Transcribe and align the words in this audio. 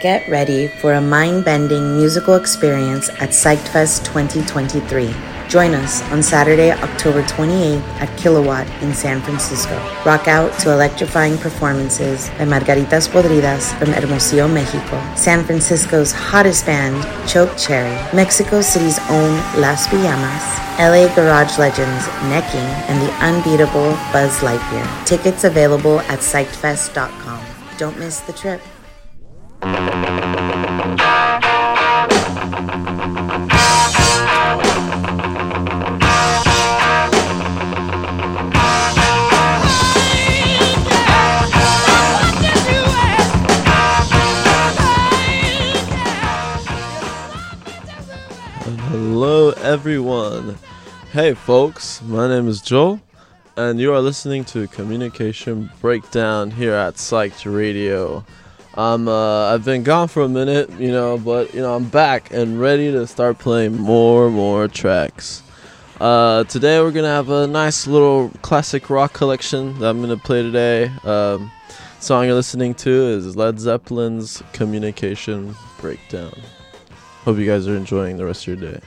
Get 0.00 0.28
ready 0.28 0.68
for 0.68 0.92
a 0.92 1.00
mind 1.00 1.46
bending 1.46 1.96
musical 1.96 2.34
experience 2.34 3.08
at 3.08 3.30
PsychedFest 3.30 4.04
2023. 4.04 5.14
Join 5.48 5.72
us 5.72 6.02
on 6.12 6.22
Saturday, 6.22 6.70
October 6.70 7.22
28th 7.22 7.80
at 7.98 8.18
Kilowatt 8.18 8.68
in 8.82 8.92
San 8.92 9.22
Francisco. 9.22 9.74
Rock 10.04 10.28
out 10.28 10.52
to 10.60 10.70
electrifying 10.70 11.38
performances 11.38 12.28
by 12.36 12.44
Margaritas 12.44 13.08
Podridas 13.08 13.72
from 13.78 13.88
Hermosillo, 13.88 14.46
Mexico, 14.48 15.02
San 15.14 15.42
Francisco's 15.44 16.12
hottest 16.12 16.66
band, 16.66 17.02
Choke 17.26 17.56
Cherry, 17.56 17.96
Mexico 18.14 18.60
City's 18.60 18.98
own 19.08 19.32
Las 19.58 19.86
Pijamas, 19.88 20.44
LA 20.78 21.08
Garage 21.14 21.58
Legends 21.58 22.06
Necking, 22.28 22.68
and 22.90 23.00
the 23.00 23.10
unbeatable 23.24 23.92
Buzz 24.12 24.40
Lightyear. 24.40 25.06
Tickets 25.06 25.44
available 25.44 26.00
at 26.00 26.18
psychedfest.com. 26.18 27.42
Don't 27.78 27.98
miss 27.98 28.20
the 28.20 28.34
trip. 28.34 28.60
Hello, 48.88 49.50
everyone. 49.62 50.56
Hey, 51.10 51.34
folks, 51.34 52.00
my 52.02 52.28
name 52.28 52.46
is 52.46 52.60
Joel, 52.60 53.00
and 53.56 53.80
you 53.80 53.92
are 53.92 54.00
listening 54.00 54.44
to 54.44 54.68
Communication 54.68 55.70
Breakdown 55.80 56.52
here 56.52 56.74
at 56.74 56.94
Psyched 56.94 57.52
Radio. 57.52 58.24
I'm 58.76 59.08
uh, 59.08 59.54
I've 59.54 59.64
been 59.64 59.82
gone 59.82 60.08
for 60.08 60.22
a 60.22 60.28
minute, 60.28 60.70
you 60.78 60.90
know, 60.90 61.16
but 61.16 61.54
you 61.54 61.60
know 61.60 61.74
I'm 61.74 61.88
back 61.88 62.30
and 62.30 62.60
ready 62.60 62.92
to 62.92 63.06
start 63.06 63.38
playing 63.38 63.76
more 63.76 64.30
more 64.30 64.68
tracks. 64.68 65.42
Uh, 65.98 66.44
today 66.44 66.78
we're 66.80 66.90
gonna 66.90 67.08
have 67.08 67.30
a 67.30 67.46
nice 67.46 67.86
little 67.86 68.30
classic 68.42 68.90
rock 68.90 69.14
collection 69.14 69.78
that 69.78 69.88
I'm 69.88 70.02
gonna 70.02 70.18
play 70.18 70.42
today. 70.42 70.90
Um, 71.04 71.50
song 72.00 72.26
you're 72.26 72.34
listening 72.34 72.74
to 72.74 72.90
is 72.90 73.34
Led 73.34 73.58
Zeppelin's 73.58 74.42
Communication 74.52 75.56
Breakdown. 75.80 76.38
Hope 77.24 77.38
you 77.38 77.46
guys 77.46 77.66
are 77.66 77.76
enjoying 77.76 78.18
the 78.18 78.26
rest 78.26 78.46
of 78.46 78.60
your 78.60 78.72
day. 78.72 78.80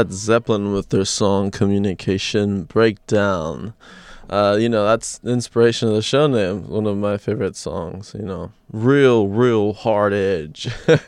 Led 0.00 0.14
Zeppelin 0.14 0.72
with 0.72 0.88
their 0.88 1.04
song 1.04 1.50
Communication 1.50 2.62
Breakdown. 2.64 3.74
Uh, 4.30 4.56
you 4.58 4.66
know, 4.66 4.86
that's 4.86 5.18
the 5.18 5.30
inspiration 5.30 5.88
of 5.88 5.94
the 5.94 6.00
show 6.00 6.26
name. 6.26 6.66
One 6.70 6.86
of 6.86 6.96
my 6.96 7.18
favorite 7.18 7.54
songs, 7.54 8.16
you 8.18 8.24
know, 8.24 8.50
real, 8.72 9.28
real 9.28 9.74
hard 9.74 10.14
edge. 10.14 10.68
uh, 10.88 11.02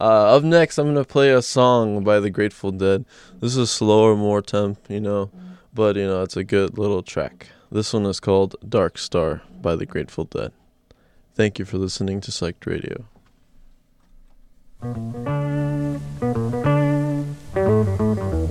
up 0.00 0.42
next, 0.42 0.78
I'm 0.78 0.86
going 0.86 0.96
to 0.96 1.04
play 1.04 1.32
a 1.32 1.42
song 1.42 2.02
by 2.02 2.18
the 2.18 2.30
Grateful 2.30 2.70
Dead. 2.70 3.04
This 3.40 3.56
is 3.56 3.70
slower, 3.70 4.16
more 4.16 4.40
temp, 4.40 4.78
you 4.88 5.02
know, 5.02 5.30
but, 5.74 5.96
you 5.96 6.06
know, 6.06 6.22
it's 6.22 6.38
a 6.38 6.44
good 6.44 6.78
little 6.78 7.02
track. 7.02 7.48
This 7.70 7.92
one 7.92 8.06
is 8.06 8.20
called 8.20 8.56
Dark 8.66 8.96
Star 8.96 9.42
by 9.60 9.76
the 9.76 9.84
Grateful 9.84 10.24
Dead. 10.24 10.50
Thank 11.34 11.58
you 11.58 11.66
for 11.66 11.76
listening 11.76 12.22
to 12.22 12.30
Psyched 12.30 12.64
Radio 12.64 13.04
thank 17.64 17.98
you 17.98 18.43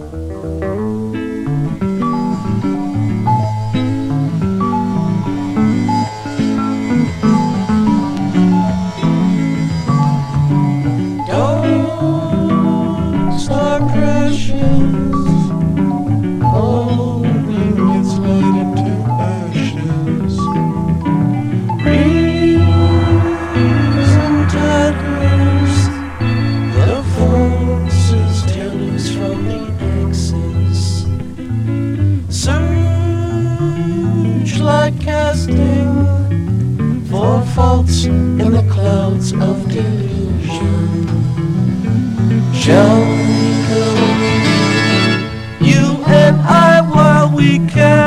of 39.42 39.68
delusion. 39.70 41.08
Shall 42.54 43.02
we 43.02 43.50
go? 43.70 43.86
You 45.62 46.04
and 46.06 46.42
I 46.42 46.82
while 46.94 47.36
we 47.36 47.60
can. 47.68 48.03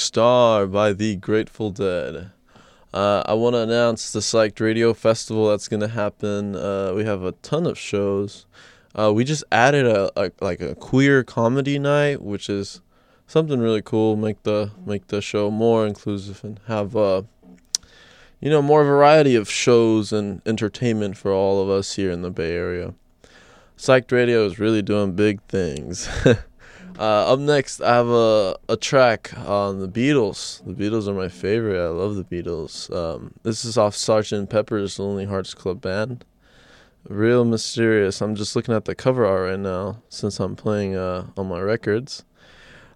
Star 0.00 0.66
by 0.66 0.94
the 0.94 1.16
Grateful 1.16 1.70
Dead. 1.70 2.30
Uh, 2.92 3.22
I 3.26 3.34
want 3.34 3.54
to 3.54 3.60
announce 3.60 4.10
the 4.10 4.20
Psyched 4.20 4.58
Radio 4.58 4.94
Festival 4.94 5.50
that's 5.50 5.68
going 5.68 5.80
to 5.80 5.88
happen. 5.88 6.56
Uh, 6.56 6.94
we 6.96 7.04
have 7.04 7.22
a 7.22 7.32
ton 7.32 7.66
of 7.66 7.78
shows. 7.78 8.46
Uh, 8.98 9.12
we 9.12 9.24
just 9.24 9.44
added 9.52 9.86
a, 9.86 10.10
a 10.16 10.32
like 10.40 10.62
a 10.62 10.74
queer 10.74 11.22
comedy 11.22 11.78
night, 11.78 12.22
which 12.22 12.48
is 12.48 12.80
something 13.26 13.60
really 13.60 13.82
cool. 13.82 14.16
Make 14.16 14.42
the 14.42 14.72
make 14.84 15.08
the 15.08 15.20
show 15.20 15.50
more 15.50 15.86
inclusive 15.86 16.42
and 16.42 16.58
have 16.66 16.96
uh, 16.96 17.22
you 18.40 18.48
know 18.50 18.62
more 18.62 18.82
variety 18.82 19.36
of 19.36 19.50
shows 19.50 20.12
and 20.12 20.40
entertainment 20.46 21.18
for 21.18 21.30
all 21.30 21.62
of 21.62 21.68
us 21.68 21.94
here 21.96 22.10
in 22.10 22.22
the 22.22 22.30
Bay 22.30 22.56
Area. 22.56 22.94
Psyched 23.76 24.10
Radio 24.10 24.46
is 24.46 24.58
really 24.58 24.82
doing 24.82 25.12
big 25.12 25.42
things. 25.42 26.08
Uh, 27.00 27.32
up 27.32 27.38
next, 27.40 27.80
I 27.80 27.94
have 27.94 28.10
a, 28.10 28.56
a 28.68 28.76
track 28.76 29.32
on 29.38 29.80
the 29.80 29.88
Beatles. 29.88 30.62
The 30.66 30.74
Beatles 30.74 31.08
are 31.08 31.14
my 31.14 31.28
favorite. 31.30 31.82
I 31.82 31.88
love 31.88 32.14
the 32.14 32.24
Beatles. 32.24 32.94
Um, 32.94 33.32
this 33.42 33.64
is 33.64 33.78
off 33.78 33.94
Sgt. 33.94 34.50
Pepper's 34.50 34.98
Lonely 34.98 35.24
Hearts 35.24 35.54
Club 35.54 35.80
Band. 35.80 36.26
Real 37.08 37.46
mysterious. 37.46 38.20
I'm 38.20 38.34
just 38.34 38.54
looking 38.54 38.74
at 38.74 38.84
the 38.84 38.94
cover 38.94 39.24
art 39.24 39.48
right 39.48 39.58
now 39.58 40.02
since 40.10 40.38
I'm 40.38 40.54
playing 40.56 40.94
uh, 40.94 41.28
on 41.38 41.48
my 41.48 41.60
records. 41.60 42.26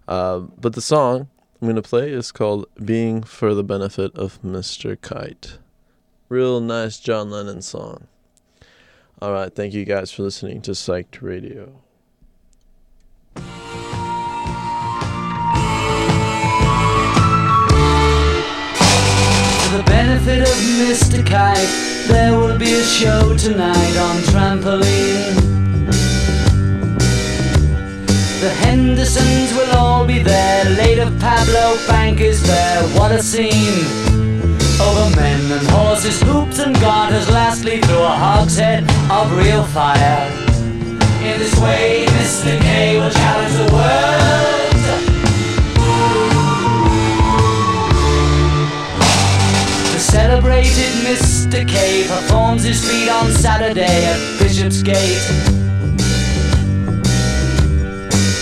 Uh, 0.07 0.41
but 0.41 0.73
the 0.73 0.81
song 0.81 1.27
I'm 1.59 1.65
going 1.67 1.75
to 1.75 1.81
play 1.81 2.11
is 2.11 2.31
called 2.31 2.67
Being 2.85 3.23
for 3.23 3.55
the 3.55 3.63
Benefit 3.63 4.15
of 4.15 4.39
Mr. 4.43 5.01
Kite. 5.01 5.57
Real 6.29 6.61
nice 6.61 6.99
John 6.99 7.31
Lennon 7.31 7.63
song. 7.63 8.05
All 9.19 9.33
right, 9.33 9.51
thank 9.51 9.73
you 9.73 9.83
guys 9.83 10.11
for 10.11 10.21
listening 10.21 10.61
to 10.61 10.71
Psyched 10.73 11.23
Radio. 11.23 11.81
For 19.65 19.77
the 19.77 19.83
benefit 19.83 20.41
of 20.41 20.55
Mr. 20.79 21.25
Kite, 21.25 22.07
there 22.07 22.37
will 22.37 22.57
be 22.57 22.71
a 22.71 22.83
show 22.83 23.35
tonight 23.35 23.97
on 23.97 24.17
trampoline. 24.29 25.35
The 28.41 28.49
Hendersons 28.61 29.53
will 29.53 29.71
all 29.75 30.05
be 30.05 30.21
there. 30.21 30.65
Later, 30.65 31.11
Pablo 31.19 31.77
Fanque 31.87 32.21
is 32.21 32.45
there. 32.45 32.83
What 32.97 33.11
a 33.11 33.23
scene! 33.23 33.83
Over 34.79 35.15
men 35.15 35.51
and 35.51 35.67
horses, 35.69 36.21
hoops 36.21 36.59
and 36.59 36.79
garters. 36.79 37.27
Lastly, 37.31 37.81
through 37.81 38.03
a 38.03 38.15
hogshead 38.25 38.83
of 39.09 39.35
real 39.35 39.63
fire. 39.63 40.29
In 41.23 41.39
this 41.39 41.59
way, 41.59 42.05
Mr. 42.19 42.61
K 42.61 42.99
will 42.99 43.09
challenge 43.09 43.55
the 43.55 43.73
world. 43.73 44.64
Celebrated 50.05 50.91
Mr. 51.03 51.67
K 51.67 52.05
performs 52.07 52.63
his 52.63 52.79
feat 52.87 53.09
on 53.09 53.31
Saturday 53.31 54.05
at 54.05 54.39
Bishopsgate. 54.39 55.25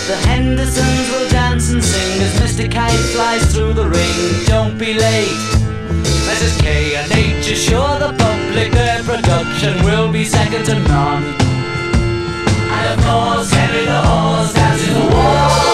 The 0.08 0.18
Hendersons 0.28 1.10
will 1.12 1.30
dance 1.30 1.72
and 1.72 1.84
sing 1.84 2.22
as 2.22 2.34
Mr. 2.42 2.70
Kite 2.70 3.06
flies 3.14 3.46
through 3.54 3.74
the 3.74 3.88
ring. 3.88 4.46
Don't 4.46 4.78
be 4.78 4.94
late. 4.94 5.40
Mrs. 6.28 6.62
K 6.62 6.96
and 6.96 7.12
H 7.12 7.50
assure 7.52 7.98
the 8.00 8.14
public 8.18 8.72
their 8.74 9.02
production 9.04 9.84
will 9.86 10.12
be 10.12 10.26
second 10.26 10.66
to 10.66 10.76
none. 10.80 11.24
And 12.76 12.86
of 12.94 13.06
course, 13.06 13.52
Henry 13.52 13.86
the 13.86 14.02
Horse 14.02 14.54
dances 14.54 14.94
the 14.94 15.16
waltz. 15.16 15.73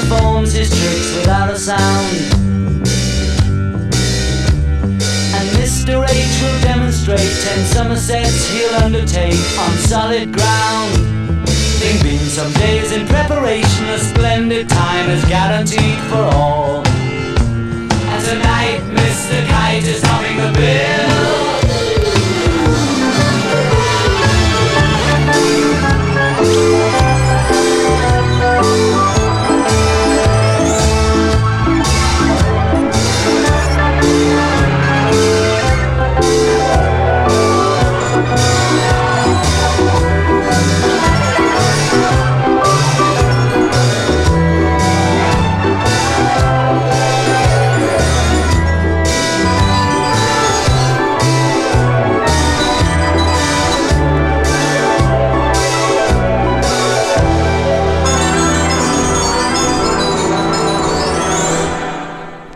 Performs 0.00 0.52
his 0.52 0.68
tricks 0.70 1.14
without 1.14 1.50
a 1.50 1.56
sound. 1.56 2.16
And 5.36 5.46
Mr. 5.58 6.02
H 6.08 6.42
will 6.42 6.60
demonstrate 6.62 7.20
10 7.20 7.64
somersets 7.66 8.50
he'll 8.50 8.74
undertake 8.82 9.38
on 9.58 9.70
solid 9.86 10.32
ground. 10.32 11.46
Thing 11.78 12.02
being 12.02 12.28
some 12.38 12.52
days 12.54 12.90
in 12.90 13.06
preparation, 13.06 13.84
a 13.90 13.98
splendid 13.98 14.68
time 14.68 15.10
is 15.10 15.24
guaranteed 15.26 15.98
for 16.10 16.24
all. 16.34 16.82
And 16.86 18.24
tonight, 18.24 18.80
Mr. 18.98 19.46
Kite 19.46 19.84
is 19.84 20.00
topping 20.00 20.38
the 20.38 20.52
bill. 20.58 21.63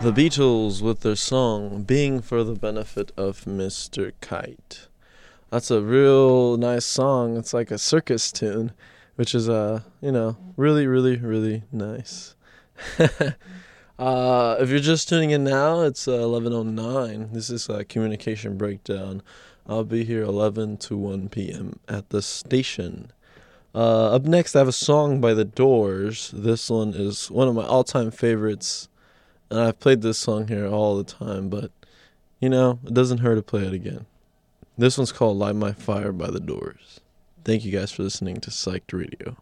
The 0.09 0.27
Beatles 0.27 0.81
with 0.81 1.01
their 1.01 1.15
song 1.15 1.83
Being 1.83 2.23
for 2.23 2.43
the 2.43 2.55
Benefit 2.55 3.11
of 3.15 3.45
Mr. 3.45 4.11
Kite. 4.21 4.87
That's 5.51 5.69
a 5.69 5.83
real 5.83 6.57
nice 6.57 6.85
song. 6.85 7.37
It's 7.37 7.53
like 7.53 7.69
a 7.69 7.77
circus 7.77 8.31
tune, 8.31 8.71
which 9.17 9.35
is 9.35 9.47
uh, 9.47 9.81
you 10.01 10.11
know, 10.11 10.35
really 10.57 10.87
really 10.87 11.17
really 11.17 11.61
nice. 11.71 12.33
uh, 13.99 14.55
if 14.59 14.71
you're 14.71 14.79
just 14.79 15.09
tuning 15.09 15.29
in 15.29 15.43
now, 15.43 15.81
it's 15.81 16.07
uh, 16.07 16.13
11:09. 16.13 17.31
This 17.31 17.51
is 17.51 17.69
a 17.69 17.85
communication 17.85 18.57
breakdown. 18.57 19.21
I'll 19.67 19.83
be 19.83 20.03
here 20.03 20.23
11 20.23 20.77
to 20.77 20.97
1 20.97 21.29
p.m. 21.29 21.79
at 21.87 22.09
the 22.09 22.23
station. 22.23 23.11
Uh, 23.75 24.15
up 24.15 24.23
next, 24.23 24.55
I 24.55 24.59
have 24.59 24.67
a 24.67 24.71
song 24.71 25.21
by 25.21 25.35
The 25.35 25.45
Doors. 25.45 26.31
This 26.35 26.71
one 26.71 26.95
is 26.95 27.29
one 27.29 27.47
of 27.47 27.53
my 27.53 27.63
all-time 27.63 28.09
favorites 28.09 28.88
and 29.49 29.59
I've 29.59 29.79
played 29.79 30.01
this 30.01 30.17
song 30.17 30.47
here 30.47 30.67
all 30.67 30.97
the 30.97 31.03
time, 31.03 31.49
but 31.49 31.71
you 32.39 32.49
know, 32.49 32.79
it 32.85 32.93
doesn't 32.93 33.19
hurt 33.19 33.35
to 33.35 33.41
play 33.41 33.65
it 33.65 33.73
again. 33.73 34.05
This 34.77 34.97
one's 34.97 35.11
called 35.11 35.37
Light 35.37 35.55
My 35.55 35.73
Fire 35.73 36.11
by 36.11 36.31
the 36.31 36.39
Doors. 36.39 37.01
Thank 37.43 37.65
you 37.65 37.71
guys 37.71 37.91
for 37.91 38.03
listening 38.03 38.37
to 38.41 38.49
Psyched 38.49 38.93
Radio. 38.93 39.35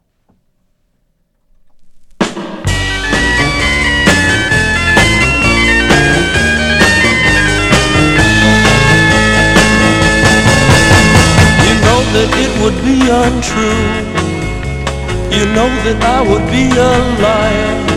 You 11.68 11.74
know 11.84 12.02
that 12.14 12.30
it 12.34 12.52
would 12.64 12.78
be 12.84 12.98
untrue. 13.12 13.84
You 15.38 15.46
know 15.54 15.70
that 15.84 16.02
I 16.02 16.22
would 16.22 16.48
be 16.50 16.72
a 16.72 17.22
liar 17.22 17.97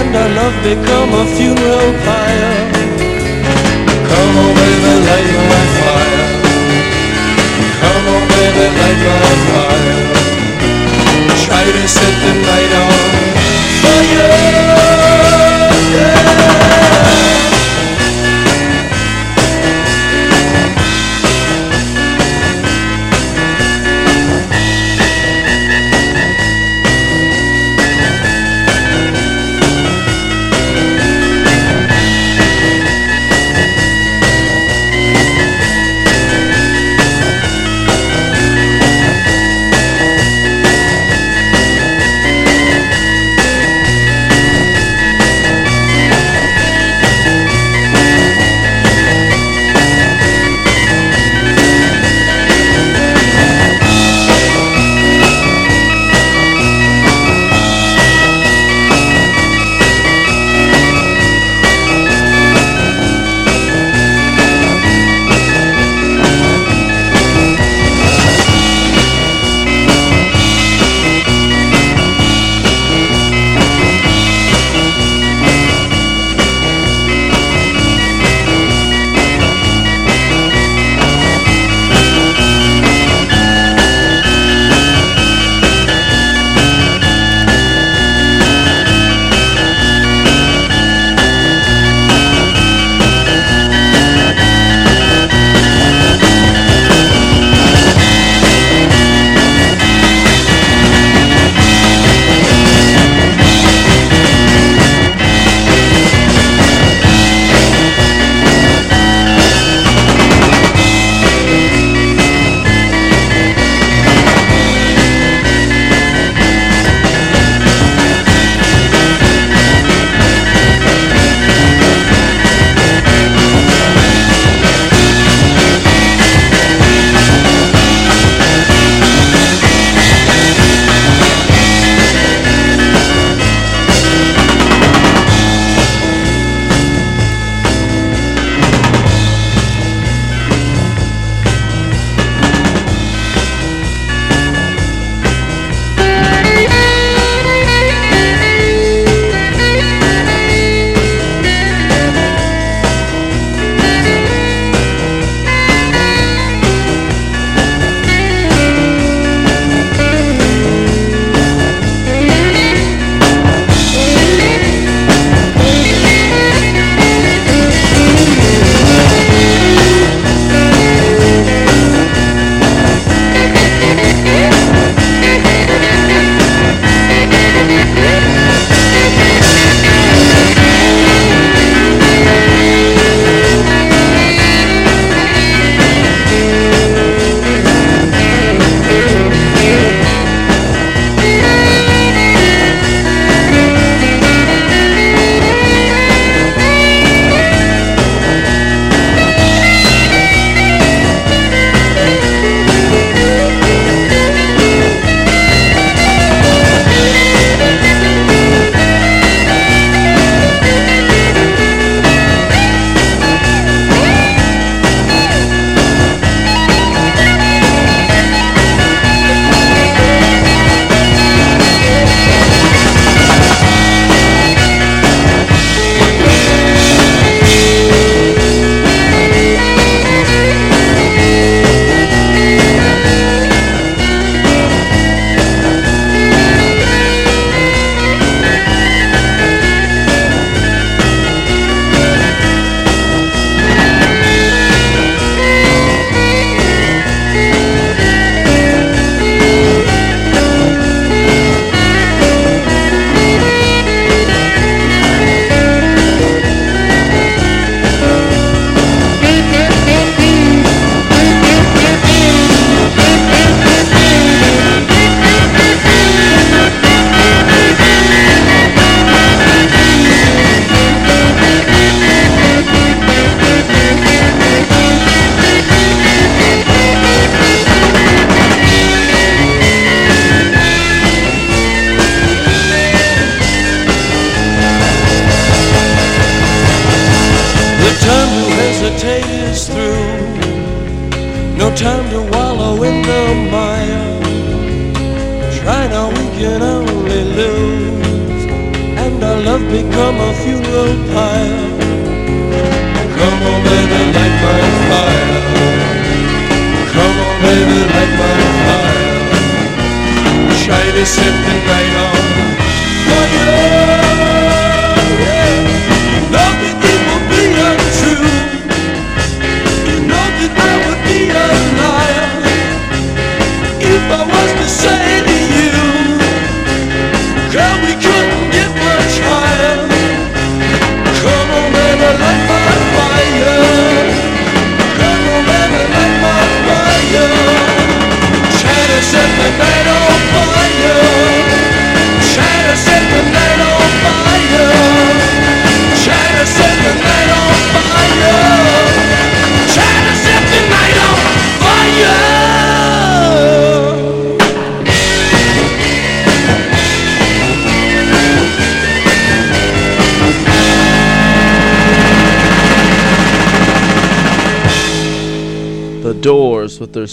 And 0.00 0.16
our 0.16 0.28
love 0.38 0.56
become 0.62 1.10
a 1.12 1.24
funeral 1.36 1.92
pyre. 2.04 2.56
Come 4.08 4.34
on, 4.42 4.50
baby, 4.58 4.92
light 5.08 5.30
my 5.50 5.64
fire. 5.78 6.26
Come 7.82 8.06
on, 8.14 8.24
baby, 8.32 8.66
light 8.80 9.02
my 9.24 9.34
fire. 9.48 10.00
Try 11.44 11.64
to 11.76 11.84
set 11.96 12.14
the 12.24 12.32
night 12.48 12.72
on 12.82 12.92
fire. 13.82 14.29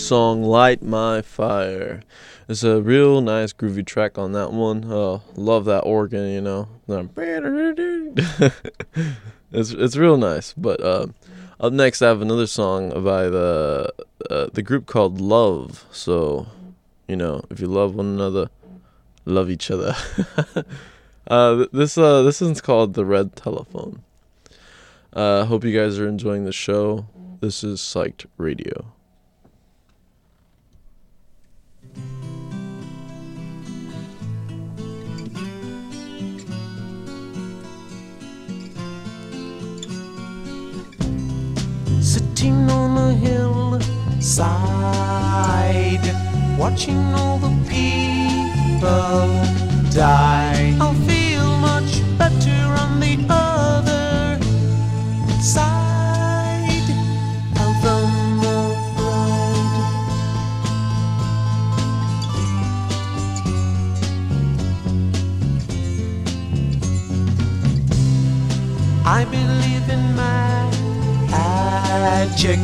Song 0.08 0.42
Light 0.42 0.82
My 0.82 1.22
Fire. 1.22 2.02
It's 2.48 2.64
a 2.64 2.82
real 2.82 3.20
nice 3.20 3.52
groovy 3.52 3.86
track 3.86 4.18
on 4.18 4.32
that 4.32 4.54
one. 4.54 4.86
Oh, 4.90 5.22
love 5.36 5.66
that 5.66 5.82
organ, 5.82 6.30
you 6.30 6.40
know. 6.40 6.70
it's 9.52 9.72
it's 9.72 9.98
real 9.98 10.16
nice. 10.16 10.54
But 10.54 10.80
uh, 10.80 11.08
up 11.60 11.74
next 11.74 12.02
I 12.02 12.08
have 12.08 12.22
another 12.22 12.48
song 12.48 13.04
by 13.04 13.28
the 13.28 13.94
uh, 14.30 14.48
the 14.54 14.62
group 14.62 14.86
called 14.86 15.20
Love. 15.20 15.86
So, 15.92 16.48
you 17.10 17.18
know, 17.18 17.44
if 17.50 17.60
you 17.60 17.68
love 17.68 17.96
one 17.96 18.06
another, 18.06 18.50
love 19.26 19.50
each 19.50 19.70
other. 19.70 19.94
uh, 21.28 21.66
this 21.74 21.98
uh 21.98 22.24
this 22.24 22.40
one's 22.40 22.62
called 22.62 22.94
The 22.94 23.04
Red 23.04 23.36
Telephone. 23.36 24.04
Uh 25.12 25.44
hope 25.44 25.66
you 25.66 25.78
guys 25.78 26.00
are 26.00 26.08
enjoying 26.08 26.46
the 26.46 26.54
show. 26.54 27.08
This 27.42 27.62
is 27.62 27.82
Psyched 27.82 28.26
Radio. 28.38 28.94
Sitting 42.48 42.70
on 42.72 42.98
a 42.98 43.12
hillside, 43.14 44.08
watching 46.58 47.14
all 47.14 47.38
the 47.40 47.52
people 47.68 49.28
die. 49.92 50.78
I'll 50.80 50.94
feel 50.94 51.58
much 51.58 52.02
better 52.18 52.62
on 52.84 53.02
the 53.02 53.18
other 53.30 54.40
side 55.42 56.90
of 57.66 57.82
the 57.84 57.98
ride. 59.02 59.58
I 69.06 69.26
believe 69.26 69.34
in 69.34 69.37
magic. 72.00 72.60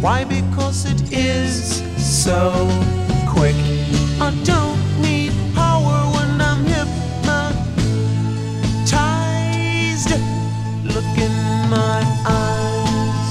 Why? 0.00 0.24
Because 0.24 0.84
it 0.92 1.12
is 1.12 1.82
so 1.96 2.50
quick. 3.28 3.54
I 4.20 4.30
don't 4.44 4.80
need 5.00 5.32
power 5.54 5.98
when 6.14 6.40
I'm 6.40 6.64
hypnotized. 6.64 7.70
Look 10.94 11.18
in 11.26 11.34
my 11.70 12.02
eyes. 12.26 13.28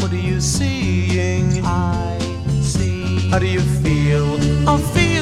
What 0.00 0.10
are 0.12 0.24
you 0.30 0.40
seeing? 0.40 1.64
I 1.64 2.18
see. 2.62 3.28
How 3.30 3.38
do 3.38 3.46
you 3.46 3.60
feel? 3.82 4.26
I 4.68 4.76
feel 4.94 5.17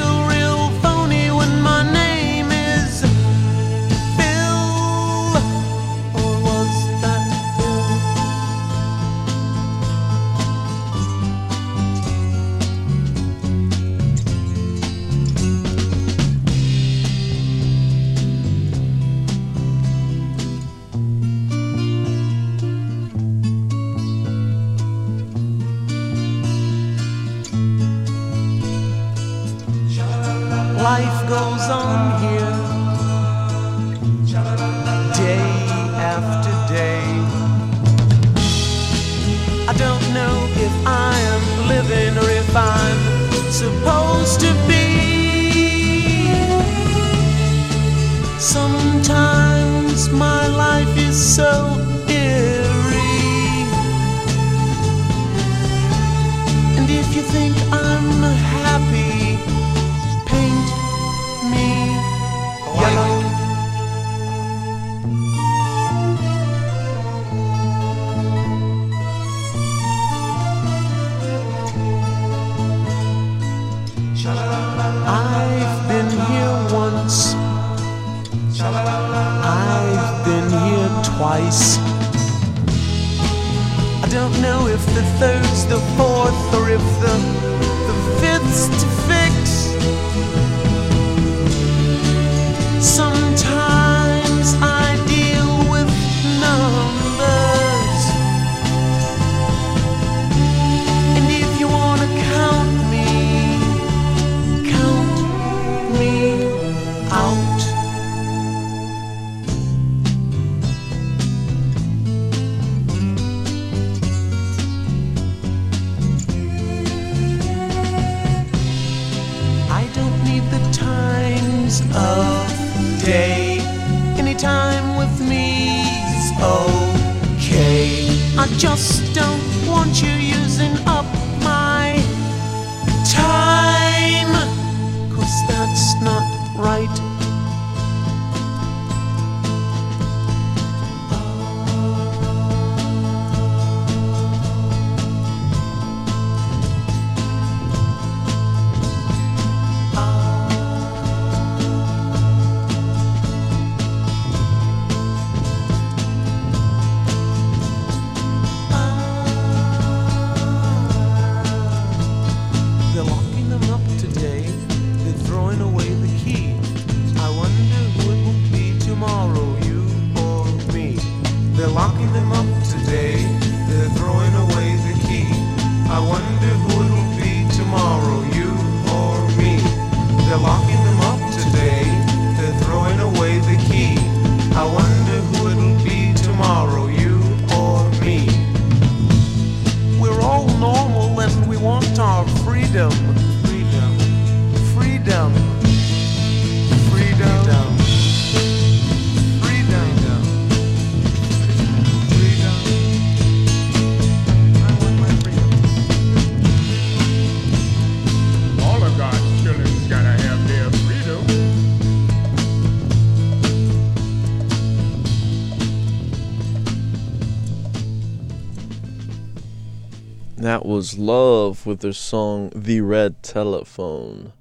was 220.67 220.97
Love 220.97 221.65
with 221.65 221.79
their 221.79 221.93
song 221.93 222.51
The 222.53 222.81
Red 222.81 223.23
Telephone. 223.23 224.33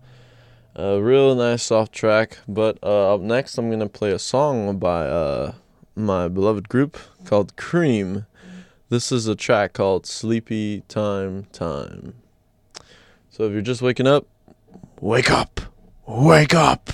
A 0.74 1.00
real 1.00 1.36
nice 1.36 1.62
soft 1.62 1.92
track, 1.92 2.38
but 2.48 2.78
uh, 2.82 3.14
up 3.14 3.20
next 3.20 3.56
I'm 3.56 3.68
going 3.68 3.78
to 3.78 3.88
play 3.88 4.10
a 4.10 4.18
song 4.18 4.76
by 4.76 5.06
uh, 5.06 5.52
my 5.94 6.26
beloved 6.26 6.68
group 6.68 6.98
called 7.24 7.56
Cream. 7.56 8.26
This 8.88 9.12
is 9.12 9.28
a 9.28 9.36
track 9.36 9.74
called 9.74 10.04
Sleepy 10.04 10.82
Time 10.88 11.44
Time. 11.52 12.14
So 13.30 13.44
if 13.44 13.52
you're 13.52 13.62
just 13.62 13.80
waking 13.80 14.08
up, 14.08 14.26
wake 15.00 15.30
up! 15.30 15.60
Wake 16.08 16.56
up! 16.56 16.90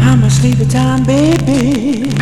I'm 0.00 0.24
a 0.24 0.30
sleepy 0.30 0.64
time 0.64 1.04
baby 1.04 2.16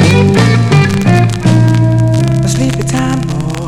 sleepy 2.54 2.82
time, 2.84 3.20
boy. 3.26 3.66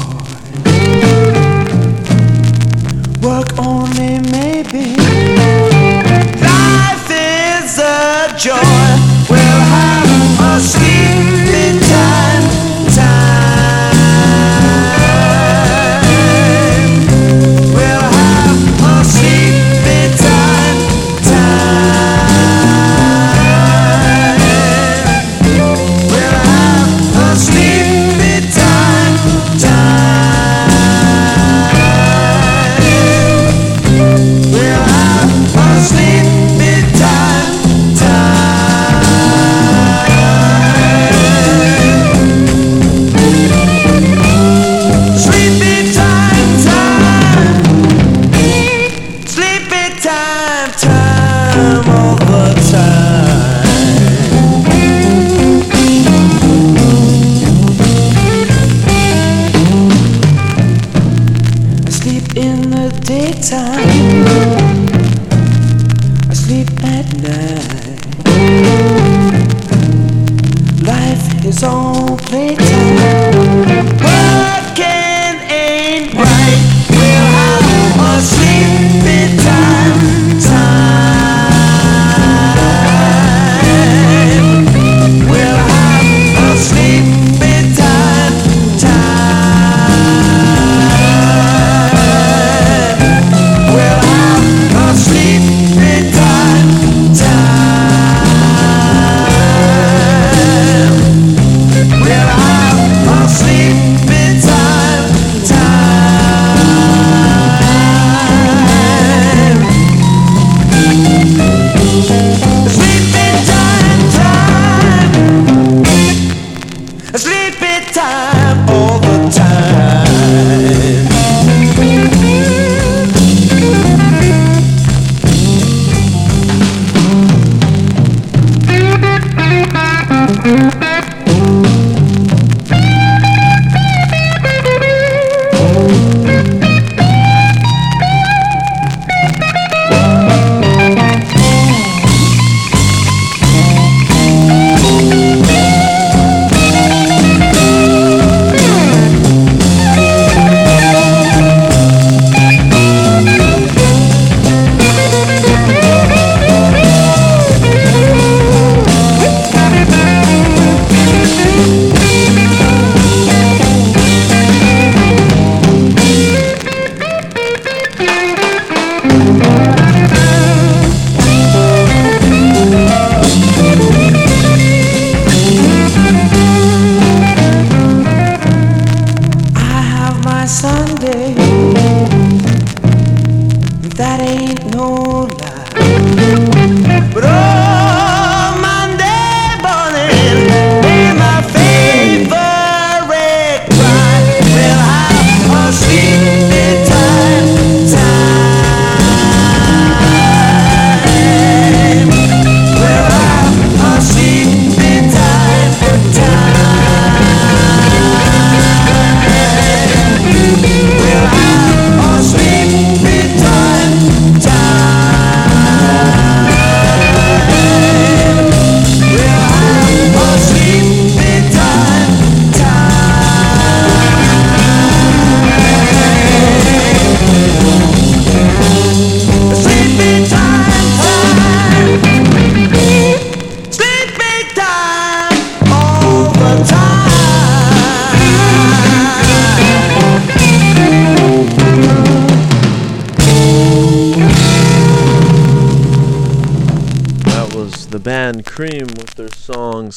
Work 3.27 3.59
only, 3.59 4.20
maybe. 4.31 4.85
Life 6.49 7.09
is 7.11 7.79
a 7.79 8.33
joy. 8.38 8.87
We'll 9.29 9.62
have 9.75 10.40
a 10.40 10.61
sleep. 10.61 10.95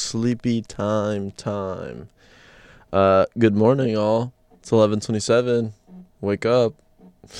Sleepy 0.09 0.63
Time 0.63 1.29
Time. 1.29 2.09
Uh, 2.91 3.27
good 3.37 3.55
morning, 3.55 3.95
all. 3.95 4.33
It's 4.53 4.71
11:27. 4.71 5.73
Wake 6.19 6.47
up. 6.47 6.73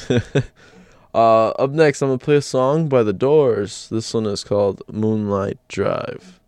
uh, 1.16 1.48
up 1.50 1.72
next, 1.72 2.04
I'm 2.04 2.10
gonna 2.10 2.20
play 2.20 2.36
a 2.36 2.44
song 2.44 2.88
by 2.88 3.02
The 3.02 3.12
Doors. 3.12 3.88
This 3.90 4.14
one 4.14 4.28
is 4.28 4.44
called 4.44 4.84
Moonlight 4.88 5.58
Drive. 5.68 6.40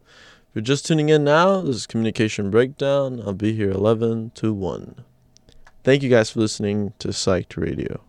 If 0.49 0.53
you're 0.53 0.61
just 0.61 0.85
tuning 0.85 1.09
in 1.09 1.23
now, 1.23 1.61
this 1.61 1.77
is 1.77 1.87
Communication 1.87 2.51
Breakdown. 2.51 3.23
I'll 3.25 3.33
be 3.33 3.53
here 3.53 3.71
11 3.71 4.33
to 4.35 4.53
1. 4.53 5.03
Thank 5.83 6.03
you 6.03 6.09
guys 6.11 6.29
for 6.29 6.39
listening 6.39 6.93
to 6.99 7.07
Psyched 7.07 7.57
Radio. 7.57 7.99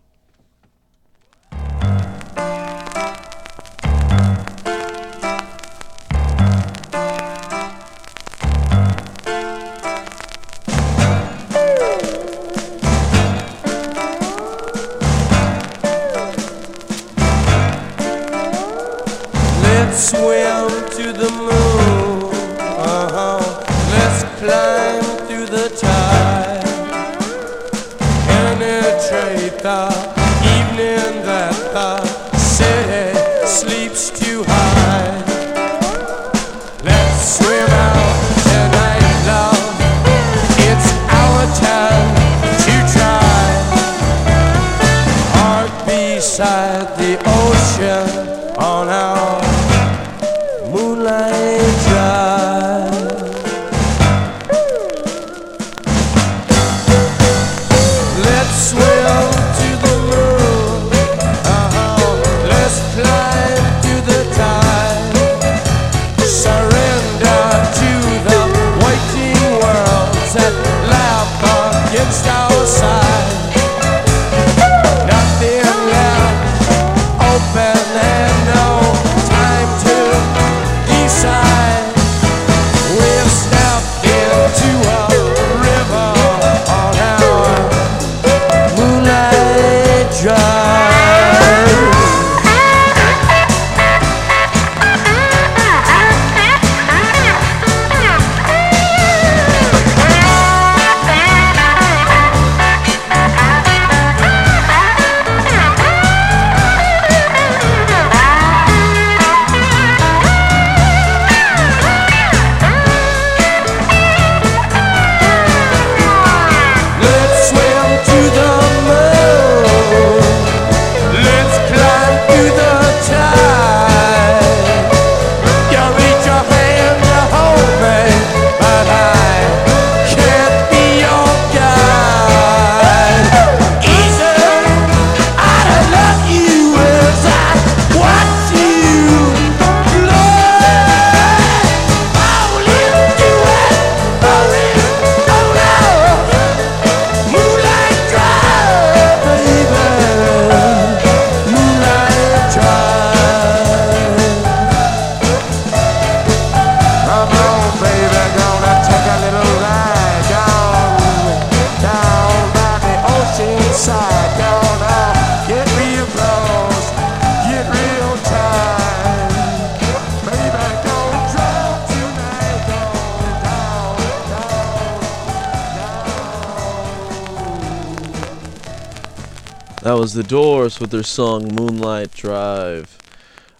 The 180.13 180.21
Doors 180.21 180.79
with 180.79 180.91
their 180.91 181.01
song 181.01 181.55
Moonlight 181.55 182.11
Drive. 182.11 182.99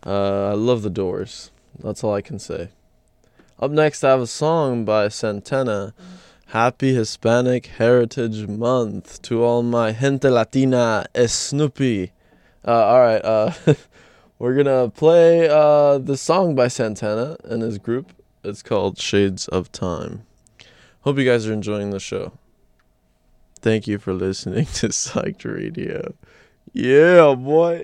Uh, 0.06 0.50
I 0.50 0.54
love 0.54 0.84
The 0.84 0.92
Doors. 0.92 1.50
That's 1.80 2.04
all 2.04 2.14
I 2.14 2.22
can 2.22 2.38
say. 2.38 2.70
Up 3.60 3.72
next, 3.72 4.04
I 4.04 4.12
have 4.12 4.22
a 4.22 4.28
song 4.28 4.86
by 4.86 5.08
Santana. 5.08 5.96
Happy 6.48 6.94
Hispanic 6.94 7.66
Heritage 7.66 8.48
Month 8.48 9.24
to 9.24 9.44
all 9.44 9.64
my 9.64 9.94
gente 9.94 10.30
latina 10.30 11.08
es 11.16 11.34
Snoopy. 11.34 12.12
Uh, 12.64 12.72
all 12.72 13.00
right, 13.00 13.26
uh, 13.26 13.54
we're 14.38 14.54
gonna 14.54 14.90
play 14.90 15.50
uh, 15.50 15.98
the 15.98 16.16
song 16.16 16.54
by 16.54 16.68
Santana 16.68 17.36
and 17.46 17.64
his 17.64 17.80
group. 17.80 18.14
It's 18.44 18.62
called 18.62 19.00
Shades 19.00 19.48
of 19.48 19.72
Time. 19.72 20.28
Hope 21.02 21.18
you 21.18 21.26
guys 21.26 21.48
are 21.48 21.54
enjoying 21.54 21.90
the 21.90 22.00
show. 22.00 22.34
Thank 23.60 23.88
you 23.88 23.98
for 23.98 24.14
listening 24.14 24.66
to 24.76 24.90
Psyched 24.90 25.46
Radio. 25.46 26.14
Yeah, 26.72 27.36
boy. 27.36 27.84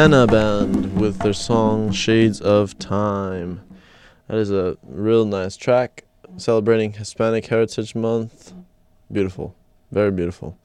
Santana 0.00 0.26
Band 0.26 0.98
with 0.98 1.18
their 1.18 1.34
song 1.34 1.92
Shades 1.92 2.40
of 2.40 2.78
Time. 2.78 3.60
That 4.28 4.38
is 4.38 4.50
a 4.50 4.78
real 4.82 5.26
nice 5.26 5.58
track 5.58 6.04
celebrating 6.38 6.94
Hispanic 6.94 7.44
Heritage 7.44 7.94
Month. 7.94 8.54
Beautiful. 9.12 9.54
Very 9.92 10.10
beautiful. 10.10 10.56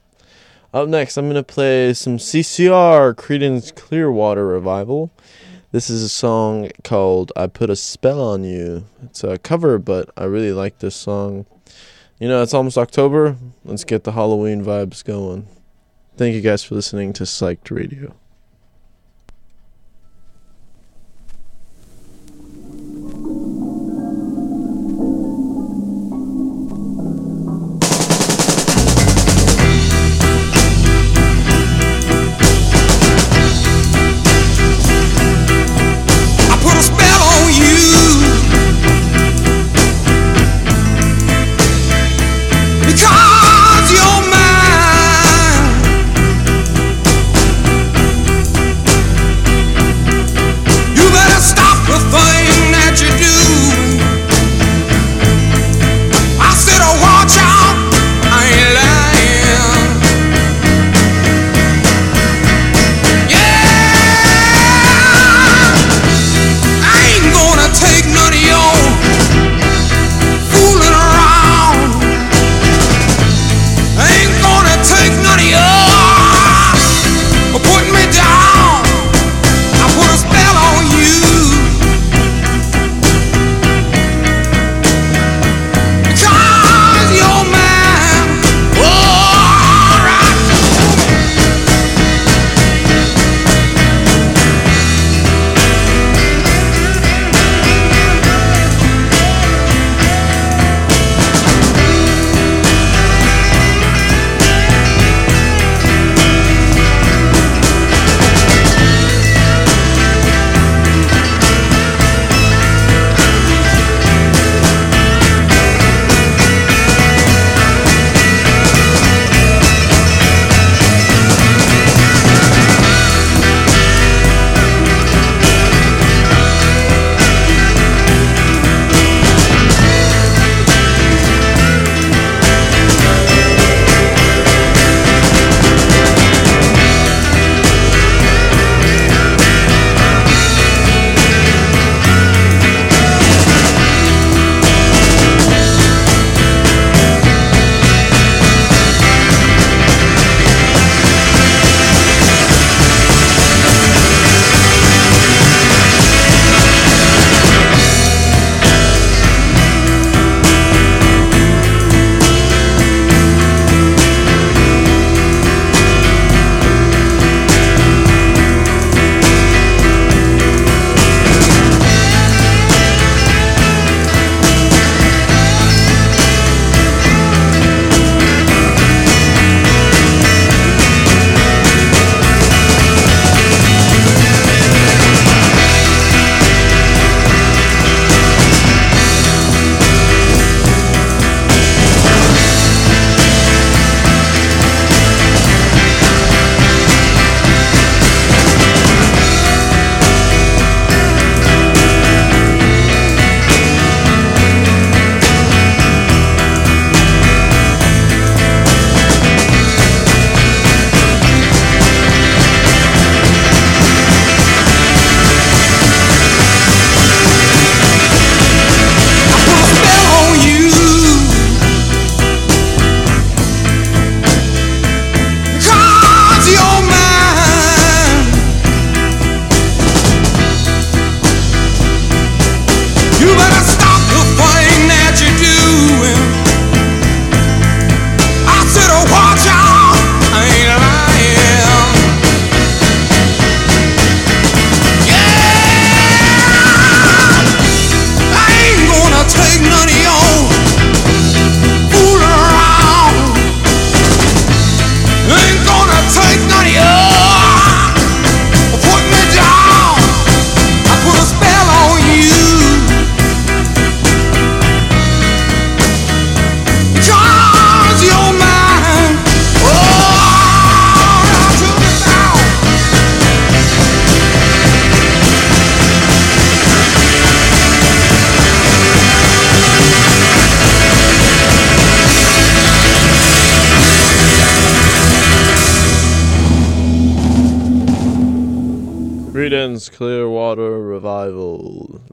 Up 0.72 0.88
next, 0.88 1.18
I'm 1.18 1.26
going 1.26 1.34
to 1.34 1.42
play 1.42 1.92
some 1.92 2.16
CCR 2.16 3.14
Creedence 3.14 3.76
Clearwater 3.76 4.46
Revival. 4.46 5.10
This 5.70 5.90
is 5.90 6.02
a 6.02 6.08
song 6.08 6.70
called 6.82 7.30
I 7.36 7.46
Put 7.46 7.68
a 7.68 7.76
Spell 7.76 8.22
on 8.22 8.42
You. 8.42 8.86
It's 9.02 9.22
a 9.22 9.36
cover, 9.36 9.78
but 9.78 10.08
I 10.16 10.24
really 10.24 10.52
like 10.52 10.78
this 10.78 10.96
song. 10.96 11.44
You 12.18 12.28
know, 12.28 12.42
it's 12.42 12.54
almost 12.54 12.78
October. 12.78 13.36
Let's 13.66 13.84
get 13.84 14.04
the 14.04 14.12
Halloween 14.12 14.64
vibes 14.64 15.04
going. 15.04 15.46
Thank 16.16 16.34
you 16.34 16.40
guys 16.40 16.64
for 16.64 16.74
listening 16.74 17.12
to 17.12 17.24
Psyched 17.24 17.70
Radio. 17.70 18.14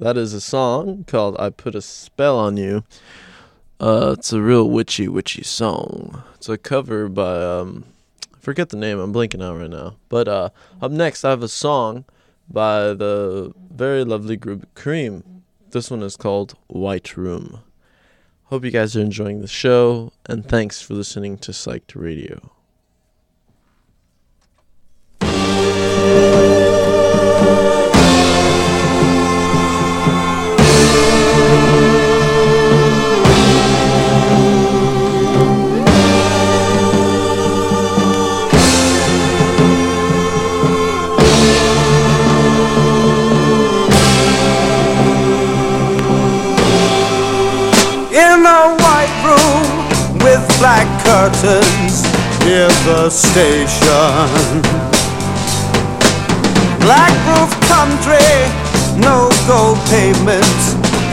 That 0.04 0.18
is 0.18 0.34
a 0.34 0.42
song 0.42 1.06
called 1.08 1.38
I 1.40 1.50
Put 1.50 1.76
a 1.76 1.82
Spell 1.82 2.38
on 2.38 2.58
You. 2.58 2.84
Uh, 3.80 4.16
it's 4.20 4.34
a 4.34 4.42
real 4.42 4.70
witchy, 4.70 5.08
witchy 5.08 5.44
song. 5.44 6.24
It's 6.36 6.50
a 6.50 6.58
cover 6.58 7.08
by, 7.08 7.42
um, 7.42 7.86
I 8.36 8.40
forget 8.40 8.68
the 8.68 8.76
name, 8.76 9.00
I'm 9.00 9.14
blinking 9.14 9.42
out 9.42 9.58
right 9.58 9.70
now. 9.70 9.96
But 10.10 10.28
uh, 10.28 10.50
up 10.82 10.92
next, 10.92 11.24
I 11.24 11.30
have 11.30 11.42
a 11.42 11.48
song 11.48 12.04
by 12.50 12.94
the 12.94 13.54
very 13.74 14.04
lovely 14.04 14.36
group 14.36 14.68
Cream. 14.76 15.44
This 15.70 15.90
one 15.90 16.04
is 16.04 16.18
called 16.18 16.58
White 16.68 17.16
Room. 17.16 17.62
Hope 18.48 18.66
you 18.66 18.72
guys 18.72 18.98
are 18.98 19.02
enjoying 19.02 19.40
the 19.40 19.48
show, 19.48 20.12
and 20.26 20.46
thanks 20.46 20.82
for 20.82 20.96
listening 20.96 21.38
to 21.38 21.54
Psyched 21.54 21.96
Radio. 21.96 22.53
Curtains 51.14 52.02
near 52.44 52.68
the 52.90 53.08
station. 53.08 54.62
Black 56.82 57.14
roof 57.30 57.54
country, 57.70 58.34
no 58.98 59.30
gold 59.48 59.78
pavements, 59.94 60.66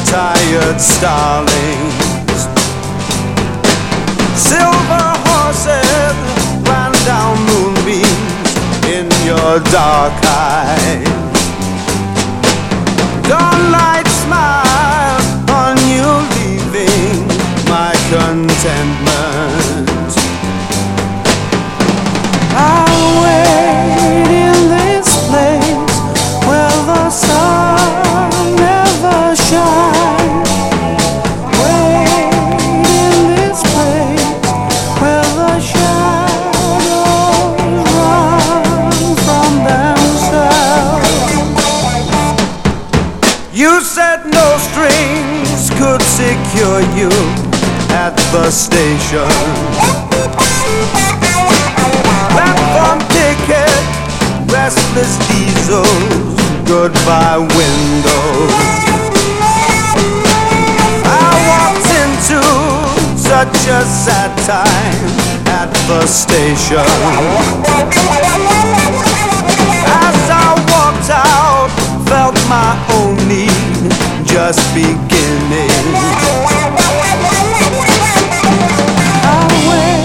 tired 0.08 0.80
starlings. 0.80 2.38
Silver 4.48 5.08
horses 5.28 6.16
ran 6.64 6.92
down 7.04 7.36
moonbeams 7.50 8.50
in 8.96 9.06
your 9.28 9.52
dark 9.68 10.16
eyes. 10.24 11.08
Dawnlight 13.28 14.08
smile 14.24 15.20
on 15.60 15.76
you 15.92 16.08
leaving 16.36 17.20
my 17.68 17.92
contentment. 18.08 19.59
You 43.52 43.82
said 43.82 44.24
no 44.24 44.56
strings 44.56 45.68
could 45.76 46.00
secure 46.00 46.80
you 46.96 47.10
at 47.92 48.14
the 48.32 48.50
station. 48.50 49.28
Platform 52.32 53.00
ticket, 53.12 53.82
restless 54.50 55.18
diesels, 55.28 56.49
goodbye 56.70 57.38
windows. 57.58 58.54
I 61.02 61.30
walked 61.50 61.90
into 61.98 62.38
such 63.18 63.58
a 63.66 63.82
sad 63.82 64.30
time 64.46 65.10
at 65.58 65.70
the 65.88 66.06
station. 66.06 66.86
As 69.82 70.20
I 70.30 70.54
walked 70.70 71.10
out, 71.10 71.70
felt 72.06 72.38
my 72.46 72.72
own 72.94 73.16
need 73.26 73.90
just 74.24 74.62
beginning. 74.72 75.82
I 79.26 79.42
wait 79.66 79.99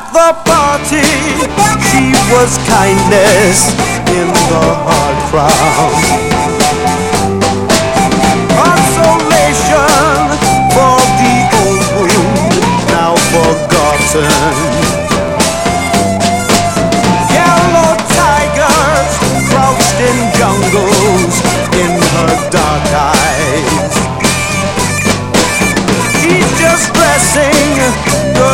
At 0.00 0.12
the 0.14 0.32
party, 0.48 1.04
she 1.92 2.16
was 2.32 2.56
kindness 2.66 3.68
in 4.08 4.28
the 4.48 4.66
hard 4.88 5.18
crowd. 5.28 6.00
Consolation 8.56 9.84
for 10.72 10.96
the 11.20 11.34
old 11.60 11.84
wound, 12.00 12.54
now 12.88 13.12
forgotten. 13.28 14.89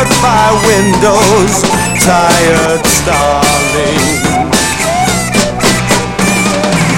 Goodbye 0.07 0.55
windows, 0.65 1.61
tired 2.03 2.85
starling. 2.85 4.01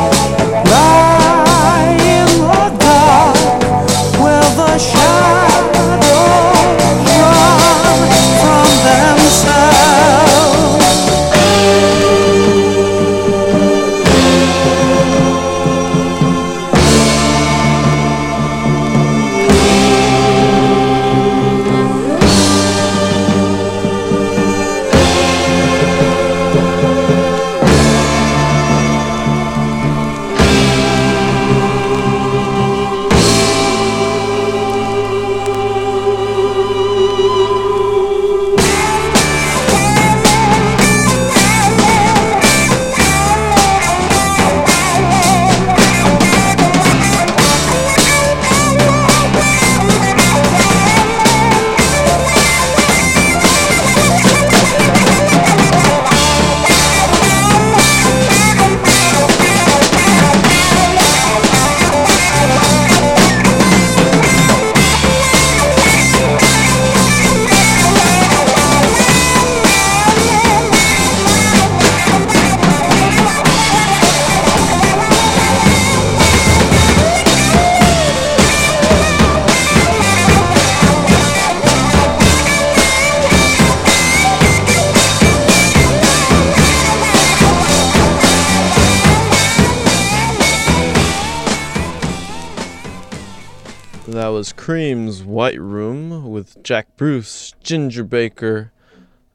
Cream's 94.64 95.22
White 95.26 95.59
Room 95.59 96.30
with 96.30 96.64
Jack 96.64 96.95
Bruce, 96.95 97.53
Ginger 97.61 98.05
Baker, 98.05 98.72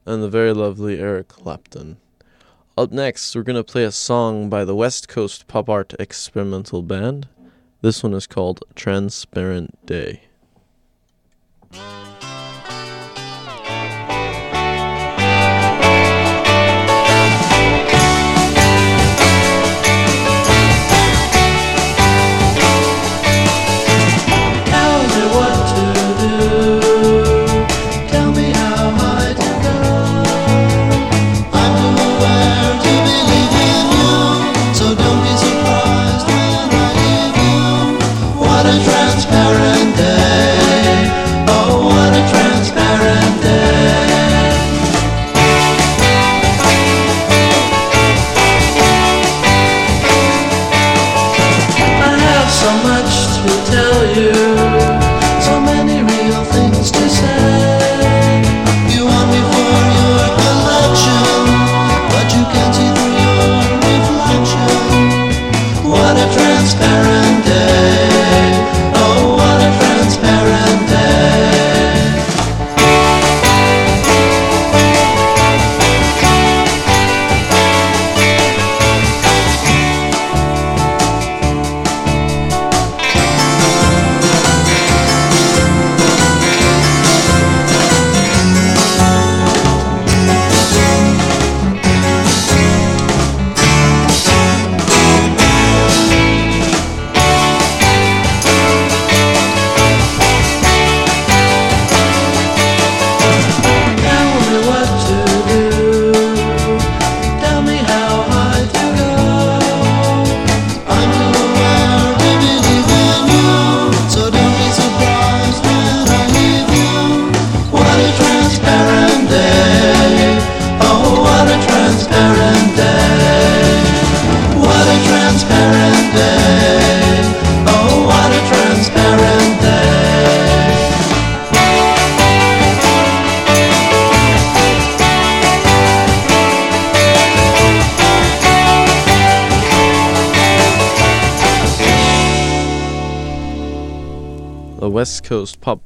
and 0.07 0.22
the 0.22 0.29
very 0.31 0.55
lovely 0.55 0.99
Eric 0.99 1.29
Clapton. 1.29 1.99
Up 2.79 2.93
next, 2.93 3.37
we're 3.37 3.43
going 3.43 3.62
to 3.62 3.62
play 3.62 3.85
a 3.85 3.93
song 3.93 4.49
by 4.49 4.64
the 4.64 4.74
West 4.74 5.07
Coast 5.07 5.47
Pop 5.47 5.68
Art 5.68 5.93
Experimental 5.99 6.81
Band. 6.81 7.29
This 7.83 8.03
one 8.03 8.14
is 8.14 8.26
called 8.26 8.64
Transparent 8.74 9.85
Day. 9.85 10.22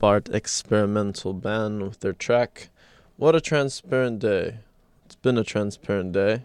Experimental 0.03 1.33
Band 1.33 1.81
with 1.81 2.01
their 2.01 2.13
track 2.13 2.71
What 3.17 3.37
a 3.37 3.41
Transparent 3.41 4.19
Day. 4.19 4.57
It's 5.07 5.15
been 5.15 5.39
a 5.39 5.45
transparent 5.45 6.11
day. 6.11 6.43